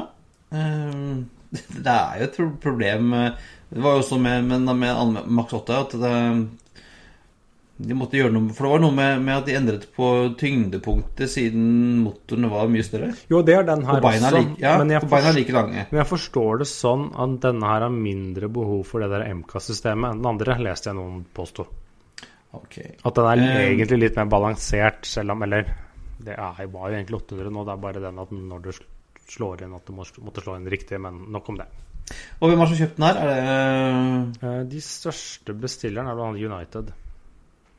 [0.53, 1.29] Um,
[1.85, 5.95] det er jo et problem Det var jo også med, med, med Max 8 at
[5.97, 6.11] det,
[7.83, 11.31] de måtte gjøre noe For det var noe med, med, at de endret på tyngdepunktet
[11.31, 11.65] siden
[12.03, 13.11] motorene var mye større.
[13.31, 14.31] Jo, det er den her og også.
[14.37, 15.85] Like, ja, men jeg, beina er like lange.
[15.91, 20.13] Men jeg forstår det sånn at denne her har mindre behov for det der MK-systemet
[20.13, 21.67] enn den andre, leste jeg noen påstå.
[22.53, 22.95] Okay.
[23.01, 25.71] At den er um, egentlig litt mer balansert, selv om Eller
[26.23, 28.73] det er, var jo egentlig 800 nå, det er bare den at når du
[29.33, 31.01] slår inn, at du må, måtte slå inn riktig.
[31.01, 31.67] Men nok om det.
[32.39, 33.21] Og hvem har som kjøpt den her?
[33.23, 36.93] Er det uh, De største bestilleren er blant United.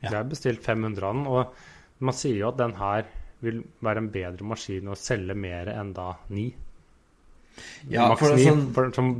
[0.05, 0.11] Ja.
[0.11, 3.07] Det er bestilt 500 av den, og man sier jo at den her
[3.45, 6.45] vil være en bedre maskin å selge mer enn da 9.
[7.91, 8.45] Ja, Max for 9.
[8.45, 8.63] Sånn...
[8.75, 9.11] For, som,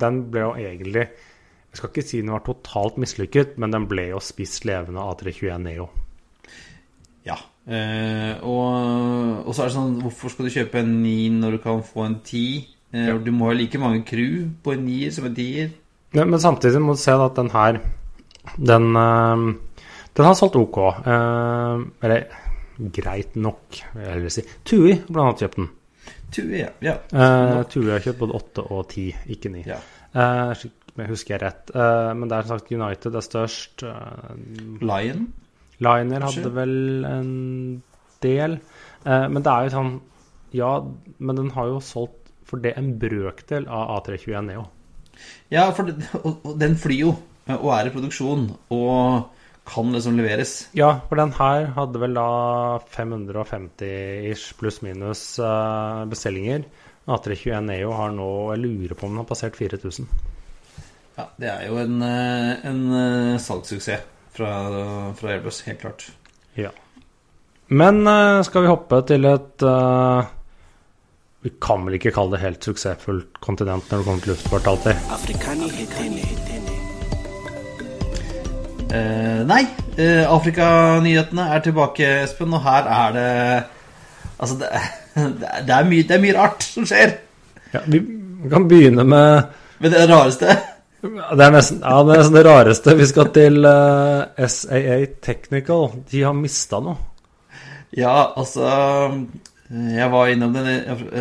[0.00, 4.08] den ble jo egentlig Jeg skal ikke si den var totalt mislykket, men den ble
[4.10, 5.90] jo spist levende av 321 Neo.
[7.26, 7.36] Ja.
[7.66, 11.62] Eh, og, og, så er det sånn Hvorfor skal du kjøpe en 9 når du
[11.64, 12.72] kan få en 10?
[12.96, 13.16] Ja.
[13.20, 15.72] Du må ha like mange crew på en 9 som en tier.
[16.14, 17.80] Ja, men samtidig må du se at den her
[18.62, 18.94] Den,
[20.16, 20.78] den har solgt OK.
[21.06, 22.26] Eller
[22.76, 24.44] greit nok, vil jeg heller si.
[24.66, 25.68] Tui blant annet kjøpt den.
[26.34, 26.70] Tui, ja.
[26.84, 26.96] ja.
[27.12, 29.62] Uh, Tui har kjøpt både 8 og 10, ikke 9.
[29.68, 29.78] Ja.
[30.16, 31.72] Uh, jeg husker jeg rett.
[31.72, 33.86] Uh, men det er som sagt United er størst.
[34.82, 35.26] Lion?
[35.84, 37.32] Liner hadde vel en
[38.24, 38.58] del.
[39.04, 39.90] men det er jo sånn
[40.56, 40.70] Ja,
[41.20, 44.62] men den har jo solgt for det en brøkdel av A321 Neo.
[45.52, 47.12] Ja, for det, og, og den flyr jo,
[47.58, 48.48] og er i produksjon.
[48.72, 49.35] Og
[49.66, 50.68] kan liksom leveres.
[50.76, 52.26] Ja, for den her hadde vel da
[52.94, 56.64] 550-ish pluss-minus uh, bestillinger.
[57.06, 60.08] A321 Neo har nå Jeg lurer på om den har passert 4000.
[61.16, 64.02] Ja, det er jo en, eh, en uh, salgssuksess
[64.36, 64.50] fra,
[65.16, 66.10] fra, Airbus, helt klart.
[66.58, 66.70] Ja.
[67.72, 69.64] Men uh, skal vi hoppe til et
[71.46, 76.55] Vi kan vel ikke kalle det helt suksessfullt kontinent når det kommer til luftfart alltid?
[78.96, 79.64] Uh, nei,
[79.96, 83.28] Eh, Afrikanyhetene er tilbake, Espen, og her er det
[84.36, 84.68] Altså, det,
[85.66, 87.14] det, er, mye, det er, mye, rart som skjer.
[87.72, 88.02] Ja, vi
[88.52, 90.58] kan begynne med Med det rareste?
[91.00, 92.96] Det er nesten, ja, det, er nesten det rareste.
[92.98, 95.88] Vi skal til uh, eh, SAA Technical.
[96.10, 96.96] De har mista noe.
[97.96, 98.68] Ja, altså
[99.70, 100.76] Jeg var innom det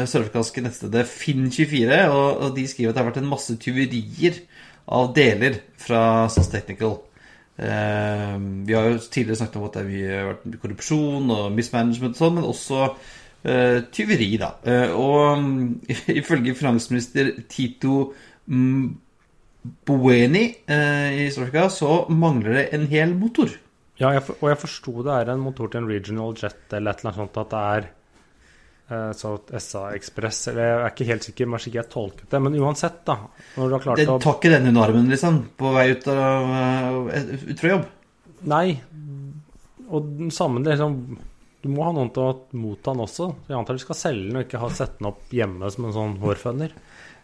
[0.09, 4.43] sørafrikanske nettstedet Finn24, og, og de skriver at det har vært en masse tyverier
[4.91, 6.99] av deler fra SAS Technical.
[7.55, 8.35] Eh,
[8.67, 12.35] vi har jo tidligere snakket om at det har vært korrupsjon og mismanagement og sånn,
[12.35, 14.49] men også uh, tyveri, da.
[14.67, 15.79] Uh, og
[16.21, 18.09] ifølge finansminister Tito
[18.45, 23.49] Bueni i Sør-Afrika så mangler det en hel motor.
[23.97, 27.15] Ja, og jeg forsto det er en motor til en regional jet eller et eller
[27.15, 27.87] annet sånt, at det er
[28.87, 32.41] Eh, så SA Ekspress jeg er ikke helt sikker, men jeg tolket det.
[32.41, 33.17] Men uansett, da.
[33.57, 35.39] Når du har klart det å tar ikke den under armen, liksom?
[35.57, 36.51] På vei ut, av,
[37.09, 37.87] eh, ut fra jobb?
[38.51, 38.67] Nei.
[39.85, 41.17] Og samme liksom
[41.65, 43.25] Du må ha noen til å motta den også.
[43.49, 45.95] Jeg antar du skal selge den og ikke ha sette den opp hjemme som en
[45.95, 46.75] sånn hårføner.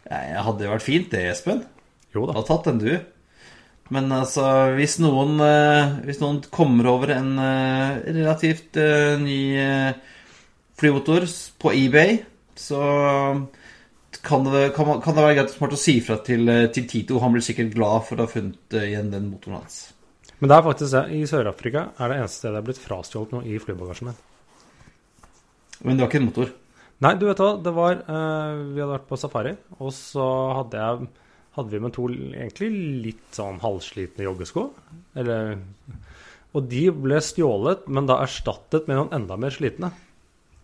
[0.10, 1.62] Jeg hadde jo vært fint, det, Espen.
[2.10, 2.34] Jo da.
[2.34, 2.96] Du har tatt den, du.
[3.94, 8.82] Men altså, hvis noen, eh, hvis noen kommer over en relativt
[9.22, 9.38] ny
[10.82, 11.28] flymotor
[11.62, 12.18] på eBay,
[12.58, 12.82] så
[14.22, 17.20] kan det, kan, kan det være greit smart å si fra til, til, Tito.
[17.24, 19.80] Han blir sikkert glad for å ha funnet eh, igjen den motoren hans.
[20.42, 21.04] Men det er faktisk det.
[21.16, 24.20] I Sør-Afrika er det eneste stedet det er blitt frastjålet noe i flybagasjen min.
[25.86, 26.52] Men du har ikke en motor?
[27.02, 27.52] Nei, du vet hva.
[27.62, 30.28] Det var uh, Vi hadde vært på safari, og så
[30.60, 31.10] hadde, jeg,
[31.58, 32.70] hadde vi med to egentlig
[33.08, 34.68] litt sånn halvslitne joggesko.
[35.18, 35.56] Eller
[36.58, 39.94] Og de ble stjålet, men da erstattet med noen enda mer slitne.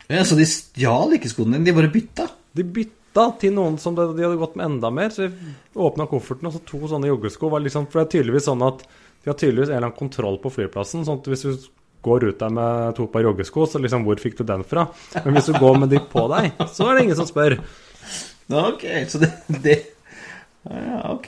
[0.08, 2.28] Ja, Så de stjal ikke skoene dine, de bare bytta?
[2.56, 5.12] De bytta til noen som de, de hadde gått med enda mer.
[5.14, 7.52] Så vi åpna kofferten, og så to sånne joggesko.
[7.52, 10.40] Var liksom, for det er tydeligvis sånn at de har tydeligvis en eller annen kontroll
[10.44, 11.04] på flyplassen.
[11.08, 11.68] sånn at hvis du
[12.08, 14.88] går ut der med to par joggesko, så liksom Hvor fikk du den fra?
[15.26, 17.58] Men hvis du går med de på deg, så er det ingen som spør.
[18.48, 19.32] Ok, så det,
[19.64, 19.78] det
[20.64, 21.28] Ja, ok.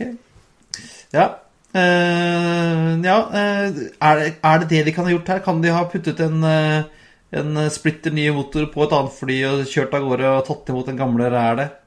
[1.12, 1.28] Ja.
[1.70, 3.68] Uh, ja, uh,
[4.02, 5.42] er, det, er, det, det de kan ha gjort her?
[5.46, 6.88] Kan de ha puttet en uh,
[7.30, 10.72] en eh, splitter ny motor på et annet fly og kjørt av gårde og tatt
[10.74, 11.78] imot den gamle rælet?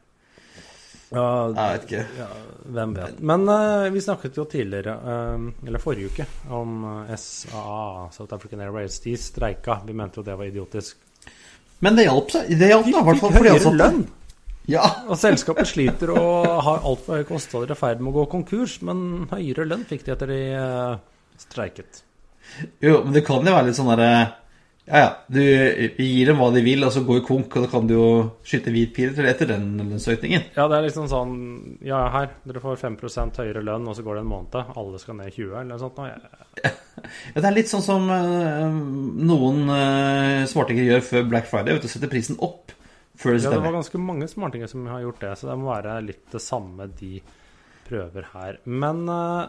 [1.13, 2.03] Ja, jeg vet ikke.
[2.17, 2.29] Ja,
[2.73, 3.19] hvem vet.
[3.21, 8.97] Men uh, vi snakket jo tidligere, uh, eller forrige uke, om SAA, South African Airways.
[9.05, 9.83] De streika.
[9.85, 10.97] Vi mente jo det var idiotisk.
[11.85, 12.49] Men det hjalp seg.
[12.57, 13.77] Det hjalp da, i hvert fall for de ansatte.
[13.83, 14.03] Lønn.
[14.71, 14.87] Ja.
[15.11, 19.27] og selskapet sliter og har altfor høye kostnader i ferd med å gå konkurs, men
[19.33, 22.05] høyere lønn fikk de etter de uh, streiket.
[22.85, 24.13] Jo, men det kan jo være litt sånn derre
[24.85, 25.11] ja, ja.
[25.31, 28.07] Du gir dem hva de vil, og så går konk, og da kan du jo
[28.47, 30.49] skyte hvit pil etter den lønnsøkningen.
[30.57, 31.37] Ja, det er liksom sånn
[31.87, 34.59] Ja, her, dere får 5% høyere lønn, og så går det en måned.
[34.75, 36.03] Alle skal ned i 20, eller noe sånt.
[36.03, 36.73] Ja.
[37.35, 38.75] ja, det er litt sånn som uh,
[39.31, 41.79] noen uh, smartinger gjør før Black Friday.
[41.79, 42.75] Vet du, setter prisen opp
[43.15, 43.61] før det stemmer.
[43.61, 46.27] Ja, det var ganske mange smartinger som har gjort det, så det må være litt
[46.35, 47.23] det samme de
[47.87, 48.59] prøver her.
[48.67, 49.47] Men uh,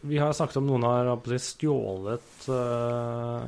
[0.00, 3.40] vi har snakket om noen har stjålet uh,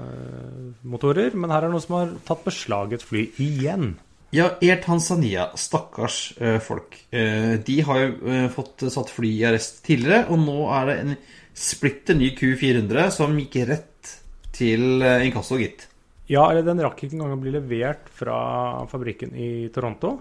[0.85, 3.95] motorer, men her er det noen som har tatt beslag et fly igjen.
[4.33, 6.99] Ja, Air Tanzania, stakkars uh, folk.
[7.13, 11.17] Uh, de har jo fått satt fly i arrest tidligere, og nå er det en
[11.57, 14.13] splitter ny Q400 som gikk rett
[14.53, 15.89] til inkasso, gitt.
[16.29, 18.37] Ja, eller den rakk ikke engang å bli levert fra
[18.89, 20.15] fabrikken i Toronto.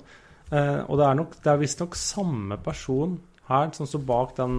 [0.52, 3.14] og det er, nok, det er visstnok samme person
[3.48, 4.58] her som står bak den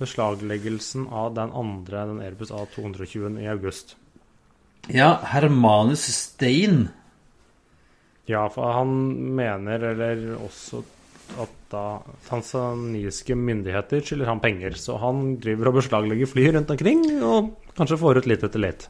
[0.00, 3.96] beslagleggelsen av den andre, den Airbus A220 i august.
[4.92, 6.88] Ja, Hermanus Stein.
[8.28, 8.92] Ja, for han
[9.36, 10.82] mener, eller også
[11.40, 11.84] at da
[12.28, 14.76] tanzaniske myndigheter skylder han penger.
[14.80, 18.88] Så han driver og beslaglegger fly rundt omkring, og kanskje får ut litt etter litt.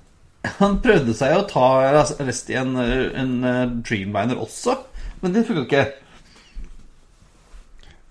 [0.58, 1.68] Han prøvde seg å ta
[2.02, 3.36] arrest i en, en
[3.80, 4.76] Dreamliner også,
[5.22, 5.84] men det funka ikke.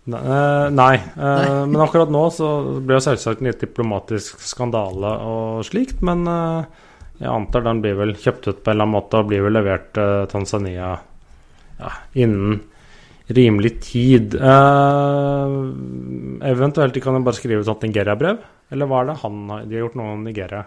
[0.04, 1.66] Eh, nei, nei.
[1.68, 2.48] men akkurat nå så
[2.82, 6.04] blir det selvsagt en litt diplomatisk skandale og slikt.
[6.04, 6.66] Men uh,
[7.22, 9.56] jeg antar den blir vel kjøpt ut på en eller annen måte og blir vel
[9.56, 10.92] levert til Tanzania
[11.80, 12.62] ja, innen
[13.34, 14.36] rimelig tid.
[16.44, 18.42] eventuelt de kan jo bare skrive et sånt Nigeria-brev.
[18.74, 20.66] Eller hva er det han har De har gjort noe om Nigeria?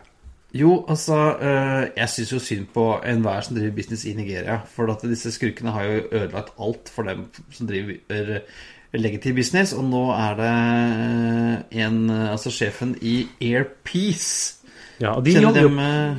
[0.56, 4.62] Jo, altså Jeg syns jo synd på enhver som driver business i Nigeria.
[4.72, 8.40] For at disse skurkene har jo ødelagt alt for dem som driver
[8.94, 14.62] legitim business, og nå er det eh, en eh, Altså sjefen i Airpeace.
[15.02, 15.72] Ja, de holder, jo,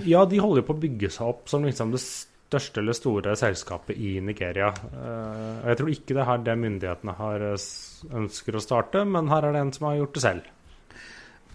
[0.05, 3.97] ja, de holder på å bygge seg opp som liksom det største eller store selskapet
[3.97, 4.67] i Nigeria.
[4.69, 9.47] Og jeg tror ikke det er her det myndighetene har ønsker å starte, men her
[9.47, 10.51] er det en som har gjort det selv.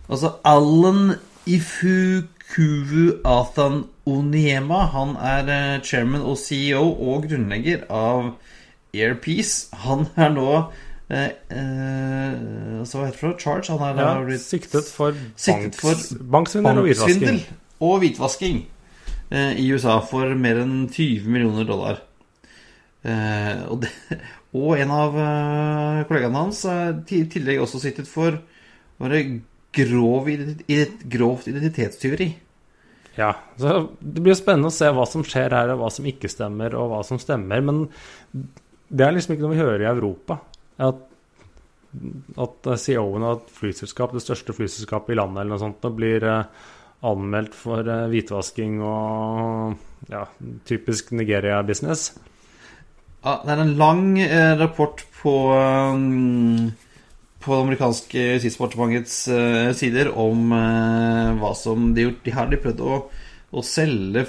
[0.09, 1.15] Altså Alan
[1.47, 8.35] Ifukuvu Athan Oniema, han er chairman og CEO og grunnlegger av
[8.95, 9.71] Airpeace.
[9.87, 10.51] Han er nå
[11.13, 13.75] Eh, eh, altså, hva heter det for Charge?
[13.77, 15.99] Han er ja, blitt siktet for, siktet for
[16.33, 17.43] banksvindel og hvitvasking.
[17.83, 18.63] Og hvitvasking
[19.29, 22.01] eh, i USA for mer enn 20 millioner dollar.
[23.05, 23.91] Eh, og, det,
[24.57, 28.39] og, en av eh, kollegaene hans er i tillegg også sittet for
[29.03, 29.27] var det
[29.77, 30.31] grov,
[31.13, 32.31] grovt identitetstyveri.
[33.19, 36.31] Ja, så Det blir spennende å se hva som skjer her, og hva som ikke
[36.33, 37.61] stemmer, og hva som stemmer.
[37.61, 37.85] Men
[38.89, 40.39] det er liksom ikke noe vi hører i Europa
[40.81, 41.01] at,
[42.41, 46.69] at CEO-en av et flyselskap, det største flyselskapet i landet, eller noe sånt, blir eh,
[47.09, 50.27] anmeldt for eh, hvitvasking og ja,
[50.69, 52.13] typisk Nigeria-business.
[53.23, 55.37] Ja, det er en lang eh, rapport på
[57.43, 59.15] på det amerikanske justisdepartementets
[59.75, 62.21] sider om hva som de har gjort.
[62.23, 62.99] De har prøvd å,
[63.51, 64.23] å selge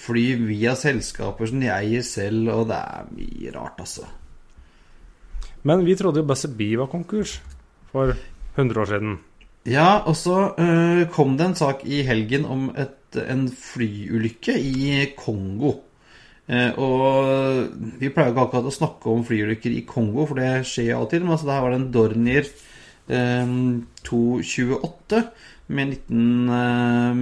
[0.00, 4.08] fly via selskaper som de eier selv, og det er mye rart, altså.
[5.68, 7.36] Men vi trodde jo Busser Bee var konkurs
[7.92, 8.14] for
[8.56, 9.14] 100 år siden.
[9.68, 15.06] Ja, og så uh, kom det en sak i helgen om et, en flyulykke i
[15.18, 15.76] Kongo.
[16.50, 20.96] Uh, og vi pleier ikke akkurat å snakke om flyulykker i Kongo, for det skjer
[20.96, 21.14] av og.
[21.22, 22.50] Men altså, der var det en Dornier
[23.12, 23.54] uh,
[24.10, 25.22] 228
[25.72, 26.50] med 19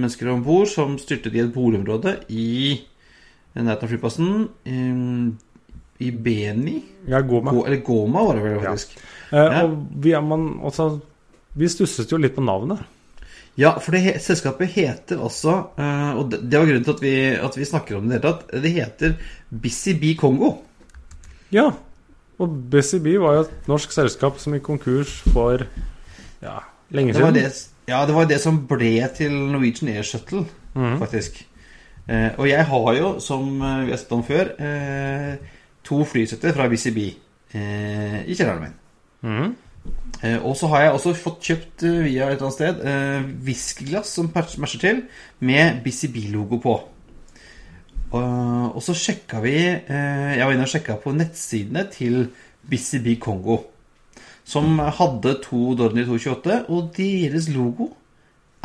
[0.01, 2.81] mennesker om bord som styrtet i et boligområde i
[3.53, 4.33] nærheten av flyplassen.
[4.65, 5.37] Um,
[6.01, 6.79] i Beni.
[7.09, 7.53] Ja, Goma.
[7.53, 8.97] Go, eller Goma var det vel faktisk.
[9.31, 9.45] Ja.
[9.45, 10.89] Eh, og vi, man, også,
[11.57, 12.81] vi stusset jo litt på navnet.
[13.59, 17.15] Ja, for det, selskapet heter også uh, Og det, det, var grunnen til at vi,
[17.35, 18.53] at vi snakker om det i det hele tatt.
[18.63, 19.15] Det heter
[19.49, 20.53] Busy Bee Kongo.
[21.51, 21.67] Ja.
[22.41, 25.65] Og Busy Bee var jo et norsk selskap som gikk konkurs for
[26.41, 26.57] ja,
[26.95, 27.35] lenge siden.
[27.35, 30.95] Det det, ja, det var det som ble til Norwegian Air Shuttle, mm.
[31.01, 31.41] faktisk.
[32.07, 35.51] Eh, og jeg har jo, som vi har sett om før uh,
[35.87, 37.01] to flysetter fra BCB
[37.57, 38.79] eh, i kjelleren min.
[39.21, 39.51] Mm.
[40.21, 43.29] Eh, og så har jeg også fått kjøpt eh, via et eller annet sted eh,
[43.47, 45.03] whiskyglass som matcher til,
[45.39, 46.75] med BCB-logo på.
[48.11, 52.25] Og, og, så sjekka vi eh, Jeg var inne og sjekka på nettsidene til
[52.67, 53.61] BCB Kongo.
[54.43, 57.91] Som hadde to Dorney 228, og deres logo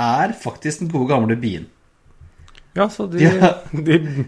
[0.00, 1.68] er faktisk den gode gamle bien.
[2.76, 3.52] Ja, så de, ja.
[3.72, 4.26] de,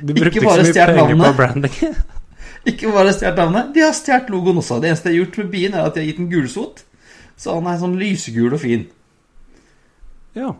[0.00, 1.76] de brukte ikke, ikke så mye penger på branding.
[2.68, 4.80] Ikke bare stjålet navnet, de har stjålet logoen også.
[4.82, 6.82] Det eneste de har gjort med bien, er at de har gitt en gulsot.
[7.40, 8.82] Så han er sånn lysegul og fin.
[10.36, 10.50] Ja.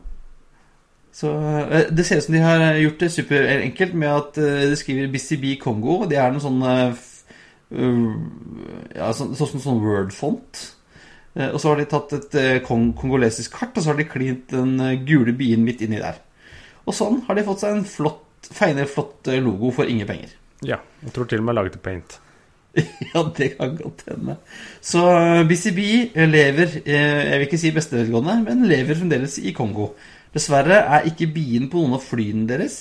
[1.12, 1.30] Så
[1.68, 5.12] eh, Det ser ut som de har gjort det superenkelt med at eh, de skriver
[5.12, 6.04] BCB Kongo.
[6.08, 7.06] Det er noe sånn eh,
[8.96, 10.64] ja, sånn, sånn, sånn Word-font.
[11.40, 12.32] Og så har de tatt et
[12.66, 14.72] kong kongolesisk kart, og så har de klint den
[15.06, 16.18] gule bien midt inni der.
[16.82, 20.32] Og sånn har de fått seg en flott, feiende flott logo for ingen penger.
[20.66, 20.80] Ja.
[21.04, 22.18] Jeg tror til og med laget i paint.
[23.12, 24.36] ja, det kan godt hende.
[24.80, 25.02] Så
[25.48, 25.80] BCB
[26.14, 29.90] eh, lever, eh, jeg vil ikke si bestevelgående, men lever fremdeles i Kongo.
[30.34, 32.78] Dessverre er ikke bien på noen av flyene deres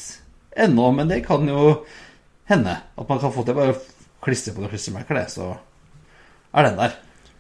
[0.60, 1.80] ennå, men det kan jo
[2.50, 3.78] hende at man kan få til bare
[4.22, 5.54] klistre på noen klistremerker, det, så
[6.54, 6.96] er den der.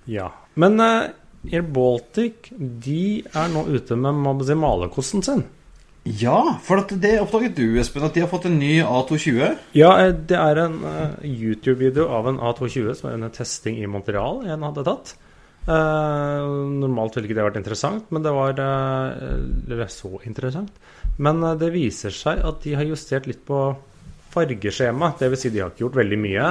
[0.10, 0.30] Ja.
[0.58, 4.18] Men Air Baltic de er nå ute med
[4.58, 5.43] malerkosten sin.
[6.18, 9.57] Ja, for det oppdaget du, Espen, at de har fått en ny A220?
[9.78, 13.89] Ja, eh, det er en uh, YouTube-video av en A220 som er under testing i
[13.89, 15.14] Montreal en hadde tatt.
[15.70, 16.47] Uh,
[16.80, 20.74] normalt ville ikke det vært interessant, men det var uh, så interessant.
[21.22, 23.60] Men det viser seg at de har justert litt på
[24.34, 25.12] fargeskjema.
[25.20, 25.43] Dvs.
[25.43, 26.49] Si de har ikke gjort veldig mye.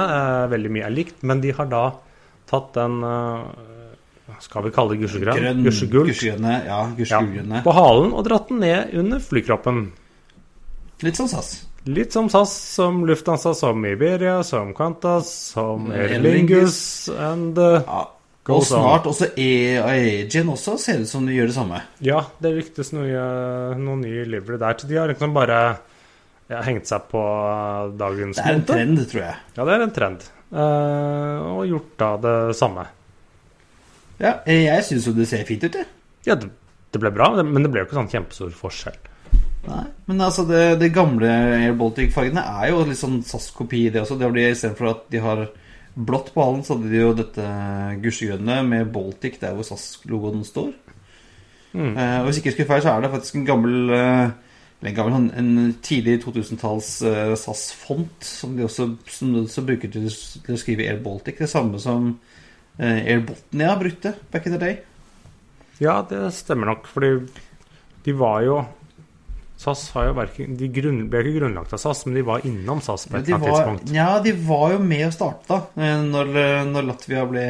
[0.51, 1.83] veldig mye er likt, men de har da
[2.47, 2.99] tatt den
[4.43, 5.39] skal vi kalle det gusjegrønn?
[5.39, 7.61] Grønn, Gusjegrønne, ja, gusjegrønne.
[7.61, 9.89] Ja, på halen og dratt den ned under flykroppen.
[11.05, 11.55] Litt som SAS.
[11.89, 18.07] Litt som SAS, som Lufthansa, som Iberia, som Qantas, som Air Lingus and uh, ja.
[18.49, 21.83] Og snart også Aegean også ser ut som de gjør det samme.
[22.01, 23.25] Ja, det ryktes noe,
[23.77, 24.77] noe ny livery der.
[24.79, 25.59] Så de har liksom bare
[26.49, 27.21] ja, hengt seg på
[27.99, 28.47] dagens måte.
[28.47, 29.35] Det er en trend, tror jeg.
[29.53, 30.25] Ja, det er en trend.
[30.49, 32.87] Uh, og gjort da det samme.
[34.19, 35.87] Ja, jeg syns jo det ser fint ut, jeg.
[36.27, 36.51] Ja, det,
[36.91, 38.99] det, ble bra, men det ble jo ikke sånn kjempestor forskjell.
[39.69, 44.17] Nei, men altså det, det gamle Air Baltic-fargene er jo litt sånn SAS-kopi, det også.
[44.19, 45.45] Det blir Istedenfor at de har
[45.99, 47.47] blått på halen, så hadde de jo dette
[48.03, 50.71] gusjegrønne med Baltic der hvor SAS-logoen står.
[51.73, 51.91] Mm.
[51.93, 54.29] Eh, og Hvis ikke jeg husker feil, så er det faktisk en gammel uh,
[54.79, 59.91] en, gammel, en tidlig 2000-talls uh, eh, SAS-font som de også, som de også bruker
[59.91, 61.37] til, til, å skrive Air Baltic.
[61.43, 62.13] Det samme som
[62.79, 64.79] Air Botnia brukte back in the day.
[65.83, 67.13] Ja, det stemmer nok, fordi
[68.05, 68.59] de var jo
[69.59, 72.79] SAS har jo verken, de grunn, ble ikke grunnlagt av SAS, men de var innom
[72.79, 73.89] SAS på et eller annet tidspunkt.
[73.91, 76.31] Ja, de var jo med å starte når,
[76.69, 77.43] når Latvia ble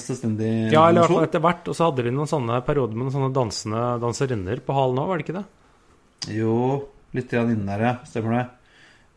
[0.00, 1.68] selvstendig Ja, eller i hvert fall etter hvert.
[1.68, 5.10] Og så hadde de noen sånne perioder med noen sånne dansende danserinner på halen òg,
[5.10, 5.44] var det ikke det?
[6.38, 6.56] Jo,
[7.12, 7.94] litt inne der, ja.
[8.08, 8.46] Stemmer det.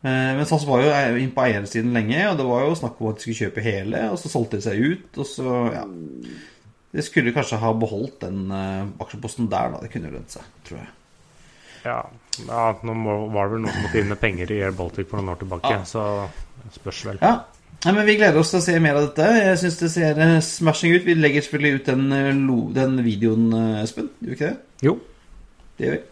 [0.06, 3.10] Eh, men SAS var jo inn på eiersiden lenge, og det var jo snakk om
[3.10, 5.88] at de skulle kjøpe hele, og så solgte de seg ut, og så, ja
[6.95, 9.82] De skulle kanskje ha beholdt den uh, aksjeposten der, da.
[9.84, 10.93] Det kunne lønt seg, tror jeg.
[11.86, 11.97] Ja,
[12.45, 12.95] ja nå
[13.34, 15.41] var det vel noen som måtte inn med penger i Air Baltic for noen år
[15.41, 15.84] tilbake, ja.
[15.89, 16.06] så
[16.78, 17.20] spørs vel.
[17.26, 17.34] Ja.
[17.86, 19.28] Nei, men Vi gleder oss til å se mer av dette.
[19.38, 21.03] Jeg syns det ser eh, smashing ut.
[21.06, 22.32] Vi legger selvfølgelig ut den, eh,
[22.80, 24.08] den videoen, eh, Espen.
[24.22, 24.86] Gjør vi ikke det?
[24.88, 24.95] Jo.
[25.78, 26.03] Det gjør vi.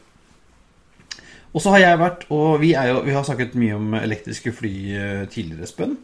[1.54, 4.74] Og så har jeg vært Og vi, jo, vi har snakket mye om elektriske fly
[5.30, 5.96] tidligere, Espen.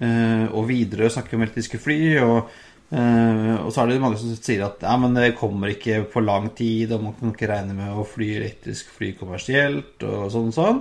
[0.00, 1.98] Og Widerøe snakker om elektriske fly.
[2.24, 2.48] og
[2.90, 6.24] Uh, og så er det mange som sier at ja, men det kommer ikke på
[6.24, 10.50] lang tid, og man kan ikke regne med å fly elektrisk fly kommersielt og sånn
[10.50, 10.80] og sånn.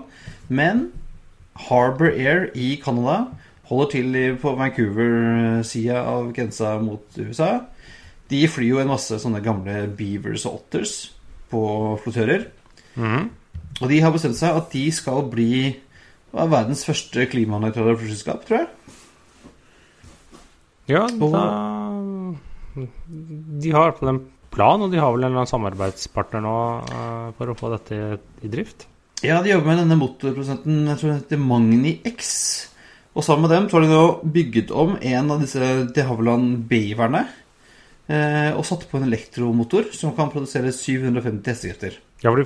[0.50, 0.88] Men
[1.68, 3.28] Harbour Air i Canada
[3.70, 7.52] holder til på Vancouver-sida av grensa mot USA.
[8.30, 10.95] De flyr jo en masse sånne gamle Beavers og Otters
[11.54, 11.62] på
[12.02, 12.47] flottører.
[12.97, 13.30] Mm.
[13.80, 15.77] Og de har bestemt seg at de skal bli
[16.34, 18.69] verdens første klimanøytrale flyselskap, tror jeg.
[20.89, 21.43] Ja, da
[22.75, 24.23] De har på den
[24.53, 26.55] plan, og de har vel en eller annen samarbeidspartner nå
[26.89, 28.88] uh, for å få dette i, i drift?
[29.21, 32.30] Ja, de jobber med denne motorprosenten, jeg tror det heter Magni X.
[33.17, 36.63] Og sammen med dem så har de nå bygget om en av disse de Havilland
[36.69, 37.25] Beaverne.
[38.10, 41.97] Eh, og satte på en elektromotor som kan produsere 750 hestekrefter.
[42.24, 42.41] Ja, for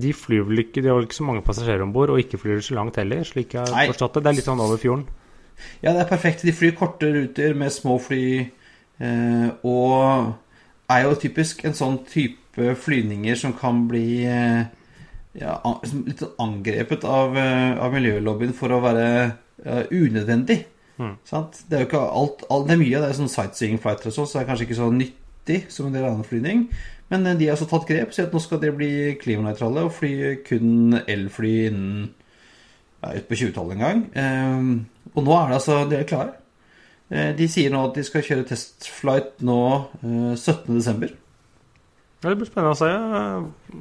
[0.00, 2.40] de, flyr vel ikke De har vel ikke så mange passasjerer om bord, og ikke
[2.40, 4.22] flyr så langt heller, slik jeg har forstått det.
[4.24, 5.04] Det er litt sånn over fjorden.
[5.84, 6.46] Ja, det er perfekt.
[6.48, 8.24] De flyr korte ruter med små fly.
[9.04, 10.32] Eh, og
[10.96, 14.64] er jo typisk en sånn type flyvninger som kan bli eh,
[15.36, 15.58] ja,
[15.92, 19.06] litt angrepet av, av, miljølobbyen for å være
[19.92, 20.62] unødvendig.
[21.02, 21.12] Mm.
[21.26, 24.12] Det er jo ikke alt, alt, Det er mye av det er sånn sightseeing flighter
[24.12, 26.66] og sånn, så det er kanskje ikke så nyttig som en del annen flyvning.
[27.12, 30.12] Men de har altså tatt grep sier at nå skal dere bli klimanøytrale og fly
[30.46, 32.06] kun elfly innen
[33.02, 34.04] ja, utpå 20-tallet en gang.
[34.22, 36.38] Eh, og nå er det altså De er klare.
[37.12, 39.58] Eh, de sier nå at de skal kjøre testflight nå
[40.00, 41.10] eh, 17.12.
[42.22, 43.72] Ja, det blir spennende å se eh,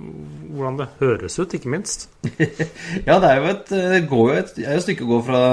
[0.57, 2.09] hvordan det høres ut, ikke minst.
[3.07, 5.43] ja, det er jo et, det går jo et, er et stykke å gå fra,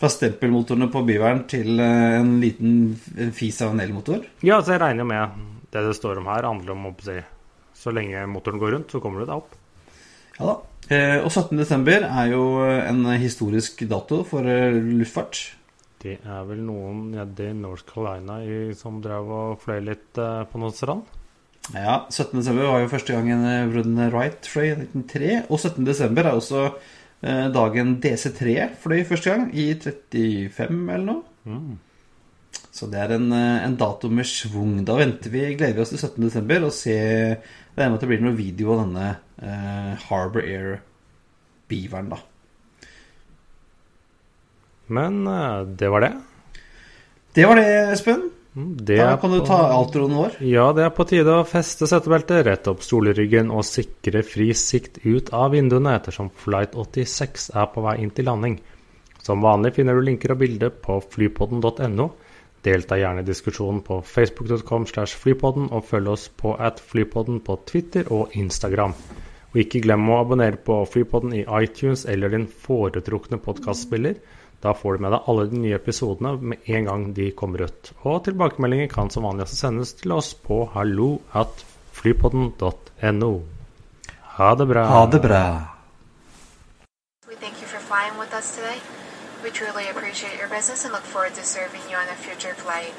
[0.00, 4.24] fra stempelmotorene på Bivern til eh, en liten en fis av en elmotor.
[4.46, 5.42] Ja, så jeg regner med
[5.74, 7.18] det det står om her, handler om å si
[7.74, 9.56] Så lenge motoren går rundt, så kommer du deg opp.
[10.38, 10.54] Ja da.
[10.94, 12.06] Eh, og 17.12.
[12.06, 15.40] er jo en historisk dato for eh, luftfart.
[16.04, 18.38] Det er vel noen nede i North Carolina
[18.76, 21.06] som drev og fløy litt på noen strand?
[21.72, 22.58] Ja, 17.12.
[22.60, 25.30] var jo første gangen Bruden Wright fløy i 1903.
[25.48, 26.20] Og 17.12.
[26.20, 26.66] er også
[27.22, 31.22] dagen DC3 fløy første gang, i 35 eller noe.
[31.48, 31.76] Mm.
[32.74, 34.80] Så det er en, en, dato med schwung.
[34.86, 36.66] Da venter vi, gleder vi oss til 17.12.
[36.66, 37.38] og ser
[37.74, 39.08] det med at det blir noen video av denne
[39.42, 42.20] eh, Harbor Air-beaveren, da.
[44.94, 46.12] Men uh, det var det.
[47.34, 48.28] Det var det, Espen.
[48.54, 50.36] Mm, da kan du ta altroen vår.
[50.46, 55.00] Ja, det er på tide å feste setebeltet, rette opp stoleryggen og sikre fri sikt
[55.02, 58.60] ut av vinduene ettersom Flight 86 er på vei inn til landing.
[59.24, 62.12] Som vanlig finner du linker og bilder på flypodden.no
[62.64, 67.58] Delta gjerne i diskusjonen på facebook.com slash flypodden, og følg oss på at flypodden på
[67.68, 68.94] Twitter og Instagram.
[69.52, 74.16] Og ikke glem å abonnere på Flypodden i iTunes eller din foretrukne podkastspiller.
[74.64, 77.90] Da får du med deg alle de nye episodene med en gang de kommer ut.
[78.08, 83.32] Og tilbakemeldinger kan som vanlig også sendes til oss på hallo at flypodden.no.
[84.38, 84.86] Ha det bra.
[84.88, 85.44] Ha det bra.
[87.28, 88.80] We thank you for flying with us today.
[89.44, 92.94] We truly appreciate your business and look forward to serving you on a future flight.